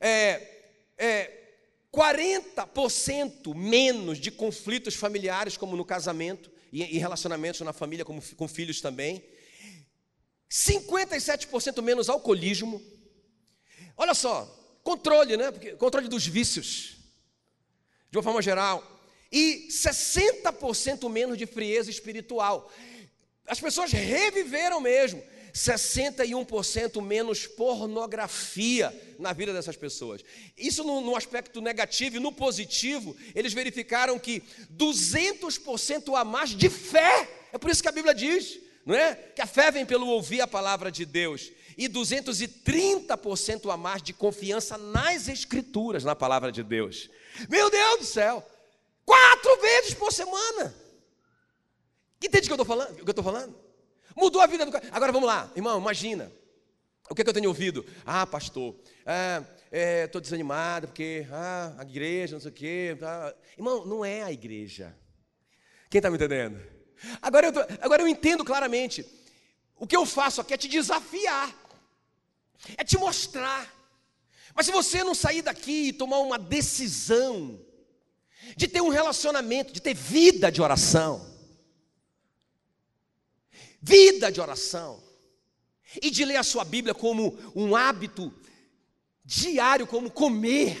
[0.00, 0.62] é,
[0.96, 1.37] é,
[1.98, 8.80] 40% menos de conflitos familiares, como no casamento e relacionamentos na família, como com filhos
[8.80, 9.24] também.
[10.48, 12.80] 57% menos alcoolismo.
[13.96, 14.44] Olha só,
[14.84, 15.50] controle, né?
[15.50, 16.98] Porque, controle dos vícios,
[18.12, 18.80] de uma forma geral.
[19.32, 22.72] E 60% menos de frieza espiritual.
[23.44, 25.20] As pessoas reviveram mesmo.
[25.52, 30.22] 61% menos pornografia na vida dessas pessoas.
[30.56, 34.42] Isso no, no, aspecto negativo e no positivo, eles verificaram que
[34.76, 37.28] 200% a mais de fé.
[37.52, 39.14] É por isso que a Bíblia diz, não é?
[39.14, 41.50] Que a fé vem pelo ouvir a palavra de Deus.
[41.76, 47.08] E 230% a mais de confiança nas escrituras, na palavra de Deus.
[47.48, 48.44] Meu Deus do céu!
[49.04, 50.74] Quatro vezes por semana.
[52.22, 52.90] Entende o que eu estou falando?
[52.90, 53.67] O que eu estou falando?
[54.18, 54.84] Mudou a vida do cara.
[54.90, 56.30] Agora vamos lá, irmão, imagina.
[57.08, 57.86] O que, é que eu tenho ouvido?
[58.04, 58.74] Ah, pastor,
[60.02, 62.98] estou é, desanimado porque ah, a igreja, não sei o quê.
[63.00, 63.32] Ah.
[63.56, 64.94] Irmão, não é a igreja.
[65.88, 66.60] Quem está me entendendo?
[67.22, 69.06] Agora eu, tô, agora eu entendo claramente.
[69.76, 71.54] O que eu faço aqui é te desafiar,
[72.76, 73.72] é te mostrar.
[74.52, 77.60] Mas se você não sair daqui e tomar uma decisão
[78.56, 81.37] de ter um relacionamento, de ter vida de oração,
[83.80, 85.02] vida de oração
[86.02, 88.32] e de ler a sua Bíblia como um hábito
[89.24, 90.76] diário, como comer.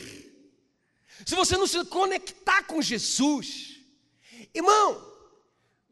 [1.24, 3.80] Se você não se conectar com Jesus,
[4.54, 5.06] irmão,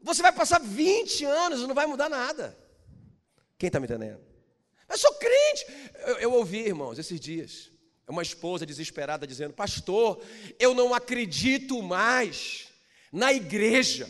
[0.01, 2.57] você vai passar 20 anos e não vai mudar nada.
[3.57, 4.21] Quem está me entendendo?
[4.87, 5.65] Eu sou crente.
[6.05, 7.71] Eu, eu ouvi, irmãos, esses dias,
[8.07, 10.23] uma esposa desesperada dizendo: Pastor,
[10.57, 12.67] eu não acredito mais
[13.11, 14.09] na igreja.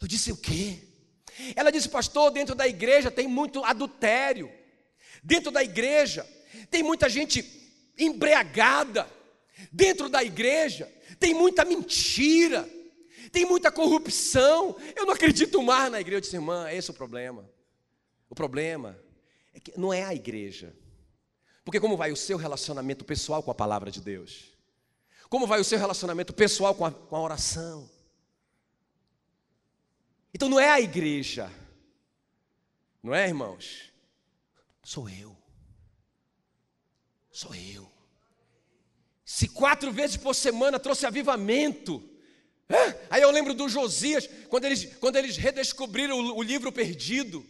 [0.00, 0.87] Eu disse: O quê?
[1.54, 4.50] Ela disse, pastor, dentro da igreja tem muito adultério,
[5.22, 6.26] dentro da igreja
[6.70, 7.44] tem muita gente
[7.96, 9.08] embriagada,
[9.72, 12.68] dentro da igreja tem muita mentira,
[13.32, 14.76] tem muita corrupção.
[14.96, 16.16] Eu não acredito mais na igreja.
[16.16, 17.48] Eu disse, irmã, esse é o problema.
[18.28, 18.98] O problema
[19.52, 20.74] é que não é a igreja.
[21.64, 24.56] Porque como vai o seu relacionamento pessoal com a palavra de Deus?
[25.28, 27.90] Como vai o seu relacionamento pessoal com a, com a oração?
[30.32, 31.50] Então não é a igreja,
[33.02, 33.92] não é, irmãos?
[34.82, 35.36] Sou eu.
[37.30, 37.90] Sou eu.
[39.24, 42.02] Se quatro vezes por semana trouxe avivamento,
[43.10, 47.46] aí eu lembro do Josias, quando eles, quando eles redescobriram o, o livro perdido,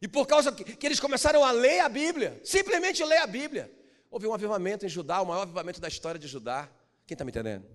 [0.00, 3.70] e por causa que, que eles começaram a ler a Bíblia, simplesmente ler a Bíblia,
[4.10, 6.70] houve um avivamento em Judá, o maior avivamento da história de Judá.
[7.06, 7.66] Quem está me entendendo?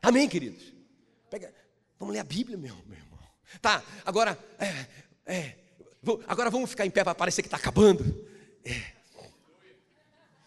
[0.00, 0.72] Amém, queridos?
[1.30, 1.54] Pega,
[1.98, 3.11] vamos ler a Bíblia, meu, meu.
[3.60, 4.86] Tá, agora, é,
[5.26, 5.56] é,
[6.26, 8.26] agora vamos ficar em pé para parecer que está acabando.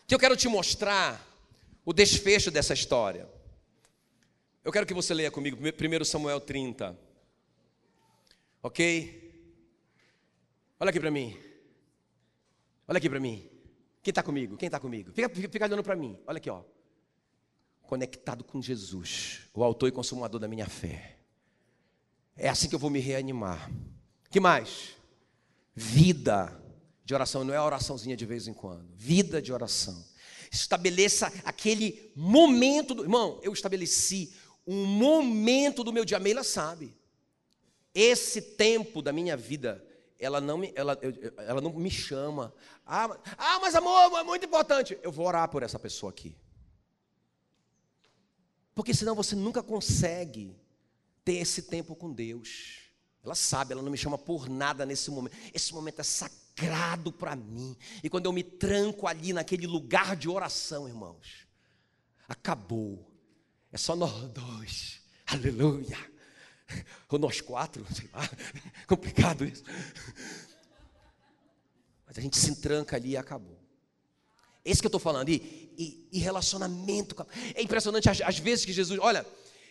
[0.08, 1.26] Que eu quero te mostrar
[1.84, 3.28] o desfecho dessa história.
[4.64, 6.97] Eu quero que você leia comigo 1 Samuel 30.
[8.62, 9.26] Ok?
[10.80, 11.38] Olha aqui para mim.
[12.88, 13.49] Olha aqui para mim.
[14.01, 14.58] Quem está comigo?
[14.58, 15.12] Quem está comigo?
[15.12, 16.20] Fica, fica olhando para mim.
[16.28, 16.62] Olha aqui, ó.
[17.84, 21.14] Conectado com Jesus, o autor e consumador da minha fé.
[22.36, 23.71] É assim que eu vou me reanimar.
[24.29, 24.95] Que mais?
[25.73, 26.61] Vida
[27.03, 28.86] de oração, não é oraçãozinha de vez em quando.
[28.95, 30.03] Vida de oração.
[30.51, 33.03] Estabeleça aquele momento do.
[33.03, 34.33] Irmão, eu estabeleci
[34.65, 36.19] um momento do meu dia.
[36.19, 36.95] Meila sabe.
[37.93, 39.86] Esse tempo da minha vida,
[40.19, 40.99] ela não me, ela,
[41.38, 42.53] ela não me chama.
[42.86, 44.97] Ah, ah, mas amor, é muito importante.
[45.01, 46.36] Eu vou orar por essa pessoa aqui.
[48.73, 50.53] Porque senão você nunca consegue
[51.26, 52.86] ter esse tempo com Deus.
[53.23, 55.36] Ela sabe, ela não me chama por nada nesse momento.
[55.51, 57.76] Esse momento é sagrado para mim.
[58.03, 61.47] E quando eu me tranco ali naquele lugar de oração, irmãos,
[62.30, 63.11] acabou.
[63.71, 65.01] É só nós dois.
[65.26, 65.97] Aleluia.
[67.09, 68.30] Ou nós quatro, sei lá.
[68.86, 69.63] Complicado isso.
[72.05, 73.59] Mas a gente se tranca ali e acabou.
[74.63, 75.30] Esse que eu estou falando.
[75.30, 77.15] E, e, e relacionamento.
[77.55, 78.99] É impressionante as vezes que Jesus.
[78.99, 79.26] Olha,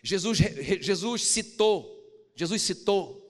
[0.05, 0.39] Jesus,
[0.83, 1.91] Jesus citou.
[2.37, 3.25] Jesus citou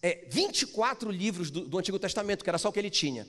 [0.00, 3.26] é, 24 livros do, do, Antigo Testamento, que era só o que ele tinha.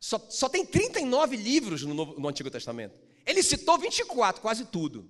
[0.00, 2.96] Só, só tem 39 livros no, Novo, no Antigo Testamento.
[3.24, 5.08] Ele citou 24, quase tudo.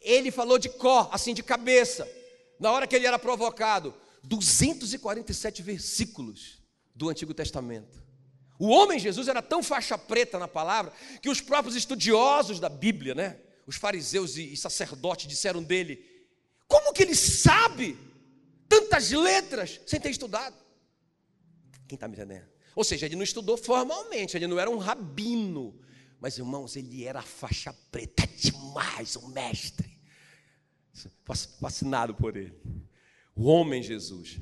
[0.00, 2.10] Ele falou de cor, assim, de cabeça.
[2.58, 6.62] Na hora que ele era provocado, 247 versículos
[6.94, 8.02] do Antigo Testamento.
[8.58, 13.14] O homem Jesus era tão faixa preta na palavra que os próprios estudiosos da Bíblia,
[13.14, 16.04] né, os fariseus e sacerdotes disseram dele:
[16.66, 17.96] como que ele sabe
[18.68, 20.56] tantas letras sem ter estudado.
[21.86, 22.46] Quem está me entendendo?
[22.74, 25.78] Ou seja, ele não estudou formalmente, ele não era um rabino.
[26.20, 30.00] Mas, irmãos, ele era faixa preta demais, um mestre.
[31.60, 32.54] Fascinado por ele.
[33.34, 34.40] O homem Jesus.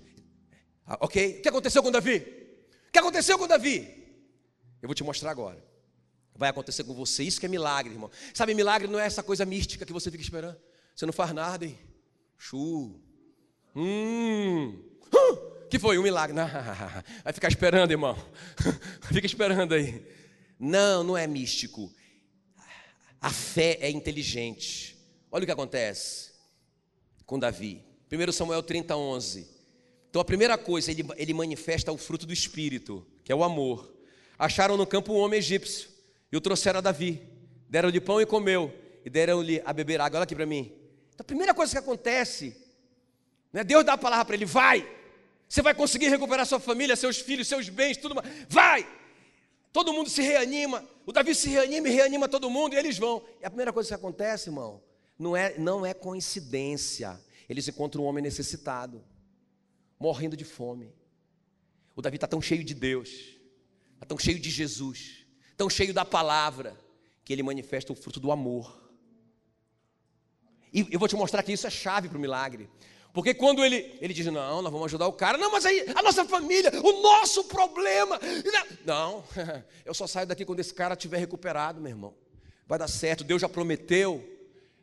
[0.87, 1.39] Ah, ok?
[1.39, 2.17] O que aconteceu com Davi?
[2.89, 4.03] O que aconteceu com Davi?
[4.81, 5.63] Eu vou te mostrar agora.
[6.35, 7.23] Vai acontecer com você.
[7.23, 8.11] Isso que é milagre, irmão.
[8.35, 10.57] Sabe, milagre não é essa coisa mística que você fica esperando.
[10.95, 11.79] Você não faz nada, hein?
[12.39, 13.01] Chu,
[13.75, 14.83] Hum.
[15.71, 15.99] que foi?
[15.99, 16.35] Um milagre.
[16.37, 16.47] Não,
[17.25, 18.17] vai ficar esperando, irmão.
[19.13, 20.05] Fica esperando aí.
[20.59, 21.91] Não, não é místico.
[23.21, 24.97] A fé é inteligente.
[25.31, 26.33] Olha o que acontece
[27.25, 27.83] com Davi.
[28.13, 29.49] 1 Samuel 30, 11.
[30.11, 33.91] Então a primeira coisa, ele, ele manifesta o fruto do Espírito, que é o amor.
[34.39, 35.89] Acharam no campo um homem egípcio
[36.33, 37.23] e o trouxeram a Davi.
[37.69, 38.75] Deram-lhe pão e comeu,
[39.05, 40.19] e deram-lhe a beber água.
[40.19, 40.73] Olha aqui para mim.
[41.15, 42.63] Então a primeira coisa que acontece
[43.53, 43.63] né?
[43.63, 44.89] Deus dá a palavra para ele: vai,
[45.49, 48.27] você vai conseguir recuperar sua família, seus filhos, seus bens, tudo mais.
[48.49, 48.89] Vai!
[49.73, 53.23] Todo mundo se reanima, o Davi se reanima e reanima todo mundo, e eles vão.
[53.41, 54.83] E a primeira coisa que acontece, irmão,
[55.19, 57.19] não é, não é coincidência.
[57.49, 59.03] Eles encontram um homem necessitado,
[59.99, 60.95] morrendo de fome.
[61.97, 63.09] O Davi está tão cheio de Deus,
[63.95, 65.22] está tão cheio de Jesus,
[65.57, 66.77] tão cheio da palavra,
[67.25, 68.81] que ele manifesta o fruto do amor.
[70.73, 72.69] E eu vou te mostrar que isso é chave para o milagre.
[73.13, 76.03] Porque quando ele, ele diz, não, nós vamos ajudar o cara, não, mas aí a
[76.03, 78.19] nossa família, o nosso problema.
[78.87, 79.23] Não,
[79.85, 82.15] eu só saio daqui quando esse cara estiver recuperado, meu irmão.
[82.67, 84.27] Vai dar certo, Deus já prometeu,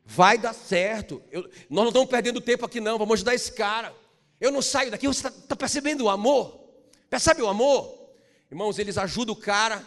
[0.06, 1.24] vai dar certo.
[1.32, 3.96] Eu, nós não estamos perdendo tempo aqui, não, vamos ajudar esse cara.
[4.40, 6.70] Eu não saio daqui, você está tá percebendo o amor?
[7.10, 8.12] Percebe o amor?
[8.52, 9.84] Irmãos, eles ajudam o cara,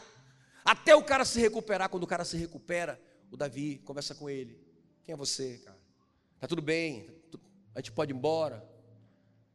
[0.65, 1.89] até o cara se recuperar.
[1.89, 3.01] Quando o cara se recupera,
[3.31, 4.59] o Davi conversa com ele:
[5.05, 5.79] Quem é você, cara?
[6.41, 7.23] Tá tudo bem?
[7.75, 8.65] a gente pode ir embora.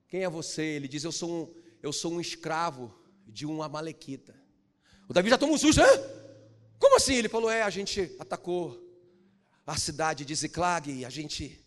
[0.08, 0.64] Quem é você?
[0.64, 2.94] Ele diz: Eu sou um, eu sou um escravo
[3.26, 4.36] de um Amalequita.
[5.08, 5.82] O Davi já tomou um susto.
[5.82, 5.88] Hã?
[6.80, 7.16] Como assim?
[7.16, 8.84] Ele falou: É, a gente atacou
[9.66, 11.64] a cidade de Ziclag, a gente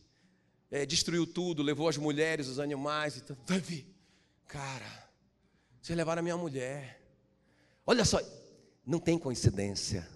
[0.70, 3.18] é, destruiu tudo, levou as mulheres, os animais.
[3.18, 3.86] Então, Davi,
[4.46, 5.10] cara,
[5.80, 6.98] vocês levaram a minha mulher.
[7.86, 8.20] Olha só,
[8.86, 10.08] não tem coincidência.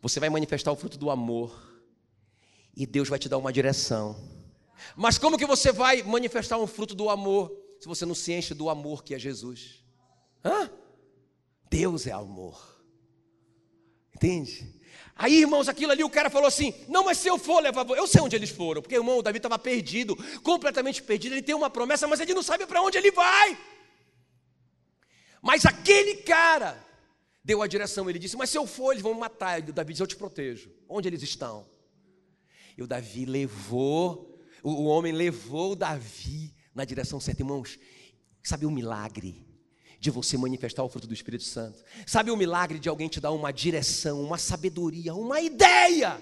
[0.00, 1.72] Você vai manifestar o fruto do amor,
[2.74, 4.16] e Deus vai te dar uma direção.
[4.96, 8.54] Mas como que você vai manifestar um fruto do amor se você não se enche
[8.54, 9.84] do amor que é Jesus?
[10.44, 10.70] Hã?
[11.70, 12.84] Deus é amor.
[14.14, 14.80] Entende?
[15.14, 17.86] Aí, irmãos, aquilo ali, o cara falou assim: Não, mas se eu for levar.
[17.90, 21.34] Eu sei onde eles foram, porque o irmão Davi estava perdido, completamente perdido.
[21.34, 23.58] Ele tem uma promessa, mas ele não sabe para onde ele vai.
[25.40, 26.82] Mas aquele cara
[27.44, 28.08] deu a direção.
[28.08, 29.66] Ele disse: Mas se eu for, eles vão me matar.
[29.66, 30.70] E o Davi disse: Eu te protejo.
[30.88, 31.66] Onde eles estão?
[32.76, 34.32] E o Davi levou
[34.62, 37.42] o, o homem levou Davi na direção certa.
[37.42, 37.78] Irmãos,
[38.42, 39.46] sabe o milagre
[39.98, 41.82] de você manifestar o fruto do Espírito Santo.
[42.06, 46.20] Sabe o milagre de alguém te dar uma direção, uma sabedoria, uma ideia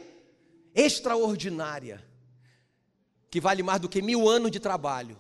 [0.74, 2.04] extraordinária,
[3.30, 5.18] que vale mais do que mil anos de trabalho.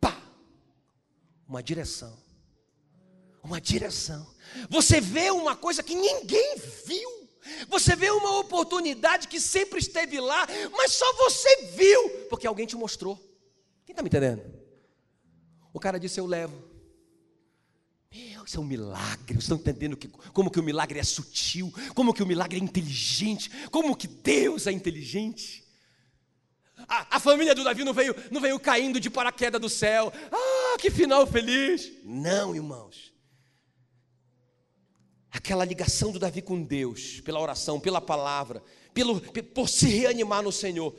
[0.00, 0.20] Pá!
[1.48, 2.16] Uma direção.
[3.42, 4.26] Uma direção.
[4.68, 7.28] Você vê uma coisa que ninguém viu.
[7.68, 12.76] Você vê uma oportunidade que sempre esteve lá, mas só você viu, porque alguém te
[12.76, 13.16] mostrou.
[13.86, 14.42] Quem está me entendendo?
[15.72, 16.70] O cara disse: Eu levo.
[18.12, 19.34] Meu, isso é um milagre.
[19.34, 22.62] Vocês estão entendendo que, como que o milagre é sutil, como que o milagre é
[22.62, 25.64] inteligente, como que Deus é inteligente.
[26.88, 30.12] A, a, família do Davi não veio, não veio caindo de paraquedas do céu.
[30.32, 31.92] Ah, que final feliz.
[32.02, 33.09] Não, irmãos.
[35.30, 38.62] Aquela ligação do Davi com Deus, pela oração, pela palavra,
[38.92, 40.94] pelo, por se reanimar no Senhor,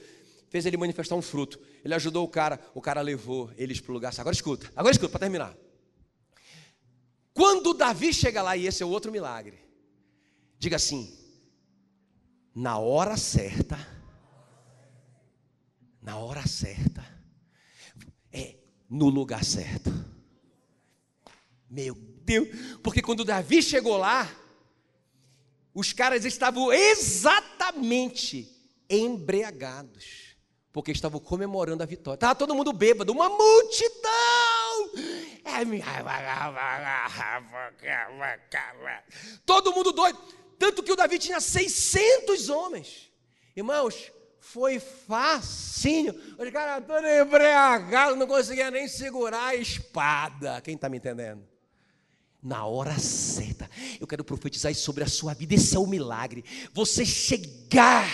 [0.49, 1.59] fez ele manifestar um fruto.
[1.83, 4.13] Ele ajudou o cara, o cara levou eles para o lugar.
[4.17, 5.57] Agora escuta, agora escuta, para terminar.
[7.33, 9.59] Quando Davi chega lá, e esse é outro milagre,
[10.57, 11.17] diga assim:
[12.53, 13.77] na hora certa,
[16.01, 17.05] na hora certa,
[18.31, 18.55] é
[18.89, 19.89] no lugar certo.
[21.69, 22.47] Meu Deus,
[22.83, 24.29] porque quando Davi chegou lá,
[25.73, 28.49] os caras estavam exatamente
[28.89, 30.35] embriagados,
[30.71, 32.17] porque estavam comemorando a vitória.
[32.17, 34.11] Estava todo mundo bêbado, uma multidão.
[39.45, 40.19] Todo mundo doido.
[40.59, 43.11] Tanto que o Davi tinha 600 homens.
[43.55, 46.13] Irmãos, foi facinho.
[46.37, 50.61] Os caras todos embriagados, não conseguia nem segurar a espada.
[50.61, 51.50] Quem está me entendendo?
[52.41, 53.69] Na hora certa,
[53.99, 55.53] eu quero profetizar sobre a sua vida.
[55.53, 56.43] Esse é o milagre.
[56.73, 58.07] Você chegar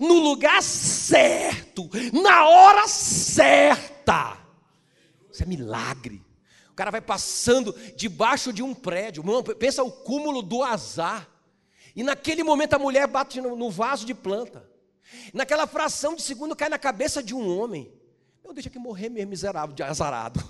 [0.00, 4.38] no lugar certo, na hora certa.
[5.30, 6.28] Isso é milagre
[6.78, 9.24] cara vai passando debaixo de um prédio.
[9.58, 11.28] Pensa o cúmulo do azar.
[11.96, 14.64] E naquele momento a mulher bate no, vaso de planta.
[15.34, 17.92] Naquela fração de segundo cai na cabeça de um homem.
[18.44, 20.40] Eu deixa que morrer mesmo, miserável, de azarado.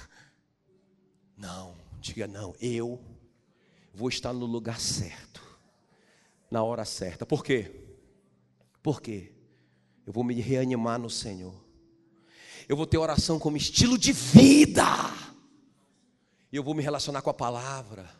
[1.34, 3.00] Não, diga não, eu
[3.92, 5.42] vou estar no lugar certo,
[6.50, 7.26] na hora certa.
[7.26, 7.70] Por quê?
[8.82, 9.32] Por quê?
[10.06, 11.54] Eu vou me reanimar no Senhor.
[12.68, 14.84] Eu vou ter oração como estilo de vida.
[16.52, 18.10] E eu vou me relacionar com a palavra.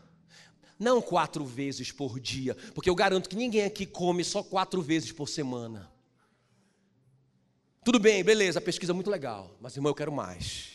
[0.78, 5.12] Não quatro vezes por dia, porque eu garanto que ninguém aqui come só quatro vezes
[5.12, 5.90] por semana.
[7.84, 10.70] Tudo bem, beleza, pesquisa muito legal, mas irmão, eu quero mais.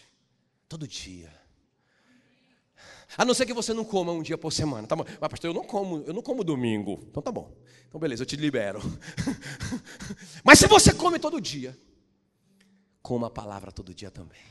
[0.67, 1.31] Todo dia.
[3.17, 4.87] A não ser que você não coma um dia por semana.
[4.87, 5.05] Tá bom.
[5.19, 7.05] Mas, pastor, eu não como, eu não como domingo.
[7.09, 7.55] Então tá bom.
[7.87, 8.81] Então beleza, eu te libero.
[10.43, 11.77] Mas se você come todo dia,
[13.01, 14.41] coma a palavra todo dia também.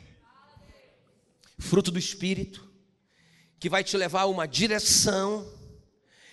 [1.58, 2.72] Fruto do Espírito
[3.60, 5.50] que vai te levar a uma direção,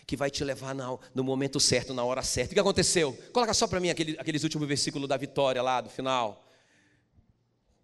[0.05, 2.51] que vai te levar no momento certo, na hora certa.
[2.51, 3.13] O que aconteceu?
[3.32, 6.45] Coloca só para mim aquele, aqueles últimos versículos da vitória lá do final.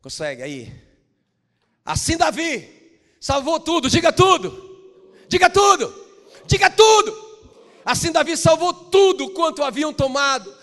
[0.01, 0.73] Consegue aí?
[1.85, 2.76] Assim Davi
[3.19, 4.79] salvou tudo, diga tudo,
[5.27, 5.93] diga tudo,
[6.45, 7.27] diga tudo.
[7.85, 10.53] Assim Davi salvou tudo quanto haviam tomado.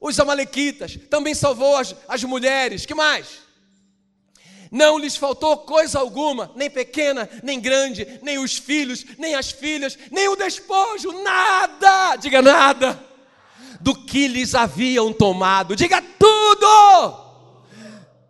[0.00, 3.48] Os amalequitas, também salvou as, as mulheres, que mais?
[4.70, 9.98] Não lhes faltou coisa alguma, nem pequena, nem grande, nem os filhos, nem as filhas,
[10.10, 13.02] nem o despojo, nada, diga nada,
[13.80, 17.26] do que lhes haviam tomado, diga tudo.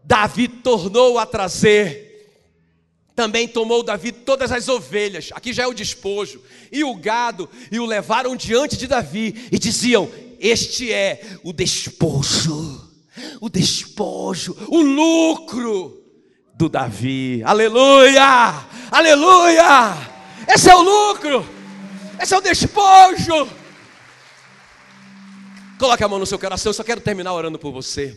[0.04, 2.07] Davi tornou a trazer,
[3.18, 6.40] também tomou Davi todas as ovelhas, aqui já é o despojo,
[6.70, 10.08] e o gado, e o levaram diante de Davi, e diziam:
[10.38, 12.88] Este é o despojo,
[13.40, 16.00] o despojo, o lucro
[16.54, 17.42] do Davi.
[17.44, 18.64] Aleluia!
[18.88, 19.96] Aleluia!
[20.46, 21.44] Esse é o lucro.
[22.22, 23.48] Esse é o despojo.
[25.76, 28.16] Coloque a mão no seu coração, eu só quero terminar orando por você.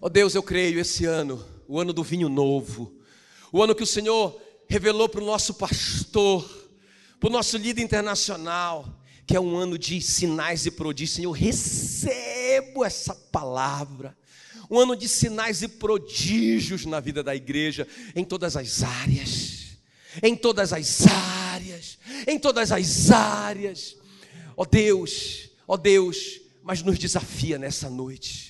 [0.00, 2.96] Oh Deus, eu creio esse ano, o ano do vinho novo,
[3.52, 6.48] o ano que o Senhor revelou para o nosso pastor,
[7.18, 8.86] para o nosso líder internacional,
[9.26, 11.16] que é um ano de sinais e prodígios.
[11.16, 14.16] Senhor, recebo essa palavra
[14.70, 19.78] um ano de sinais e prodígios na vida da igreja, em todas as áreas,
[20.22, 23.96] em todas as áreas, em todas as áreas.
[24.56, 28.47] Ó oh Deus, ó oh Deus, mas nos desafia nessa noite,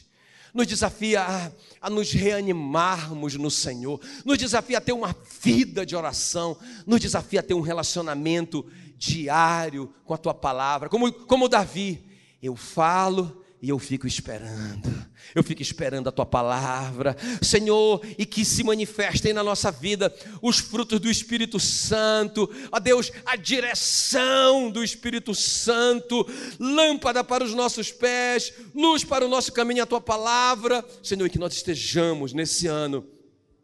[0.54, 5.94] nos desafia a, a nos reanimarmos no Senhor, nos desafia a ter uma vida de
[5.94, 8.64] oração, nos desafia a ter um relacionamento
[8.96, 12.04] diário com a tua palavra, como, como Davi,
[12.42, 14.88] eu falo e eu fico esperando,
[15.34, 20.58] eu fico esperando a tua palavra, Senhor, e que se manifestem na nossa vida os
[20.58, 26.24] frutos do Espírito Santo, ó Deus, a direção do Espírito Santo,
[26.60, 31.30] lâmpada para os nossos pés, luz para o nosso caminho, a tua palavra, Senhor, e
[31.30, 33.04] que nós estejamos nesse ano,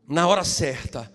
[0.09, 1.11] na hora certa,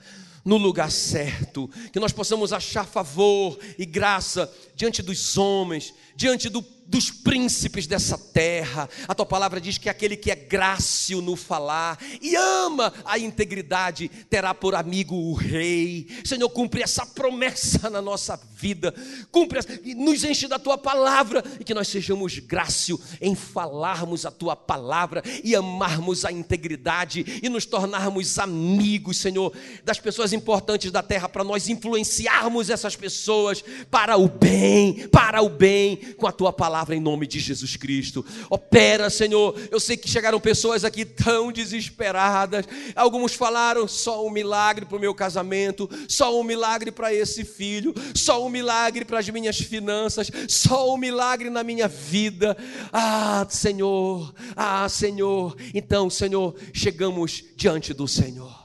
[0.45, 6.61] no lugar certo, que nós possamos achar favor e graça diante dos homens, diante do
[6.89, 8.89] dos príncipes dessa terra.
[9.07, 14.09] A tua palavra diz que aquele que é grácil no falar e ama a integridade
[14.29, 16.07] terá por amigo o rei.
[16.25, 18.93] Senhor, cumpre essa promessa na nossa vida.
[19.31, 19.59] Cumpre
[19.95, 25.21] nos enche da tua palavra e que nós sejamos grácil em falarmos a tua palavra
[25.43, 31.43] e amarmos a integridade e nos tornarmos amigos, Senhor, das pessoas importantes da terra para
[31.43, 36.95] nós influenciarmos essas pessoas para o bem, para o bem com a tua palavra palavra
[36.95, 38.25] em nome de Jesus Cristo.
[38.49, 39.53] Opera, Senhor.
[39.69, 42.65] Eu sei que chegaram pessoas aqui tão desesperadas.
[42.95, 47.93] Alguns falaram só um milagre para o meu casamento, só um milagre para esse filho,
[48.15, 52.55] só um milagre para as minhas finanças, só um milagre na minha vida.
[52.93, 55.57] Ah, Senhor, ah, Senhor.
[55.73, 58.58] Então, Senhor, chegamos diante do Senhor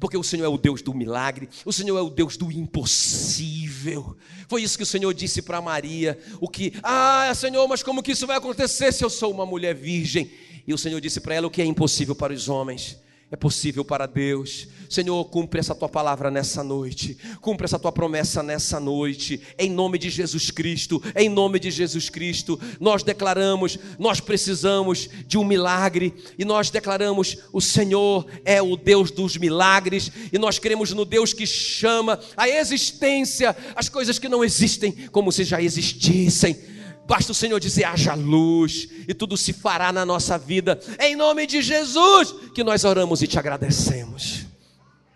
[0.00, 4.16] porque o Senhor é o Deus do milagre, o Senhor é o Deus do impossível.
[4.48, 8.12] Foi isso que o Senhor disse para Maria, o que, ah, Senhor, mas como que
[8.12, 10.30] isso vai acontecer se eu sou uma mulher virgem?
[10.66, 12.98] E o Senhor disse para ela o que é impossível para os homens
[13.30, 14.66] é possível para Deus.
[14.88, 19.98] Senhor, cumpre essa tua palavra nessa noite, cumpre essa tua promessa nessa noite, em nome
[19.98, 22.58] de Jesus Cristo, em nome de Jesus Cristo.
[22.80, 29.12] Nós declaramos, nós precisamos de um milagre, e nós declaramos: o Senhor é o Deus
[29.12, 34.44] dos milagres, e nós cremos no Deus que chama a existência as coisas que não
[34.44, 36.79] existem como se já existissem.
[37.10, 40.78] Basta o Senhor dizer: haja luz, e tudo se fará na nossa vida.
[41.00, 44.46] Em nome de Jesus, que nós oramos e te agradecemos.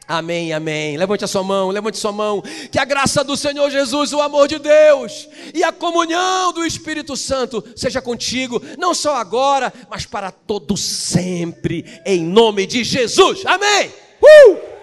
[0.09, 0.97] Amém, amém.
[0.97, 2.42] Levante a sua mão, levante sua mão.
[2.72, 7.16] Que a graça do Senhor Jesus, o amor de Deus e a comunhão do Espírito
[7.16, 13.47] Santo seja contigo, não só agora, mas para todo sempre, em nome de Jesus.
[13.47, 13.95] Amém.
[14.20, 14.74] Uh!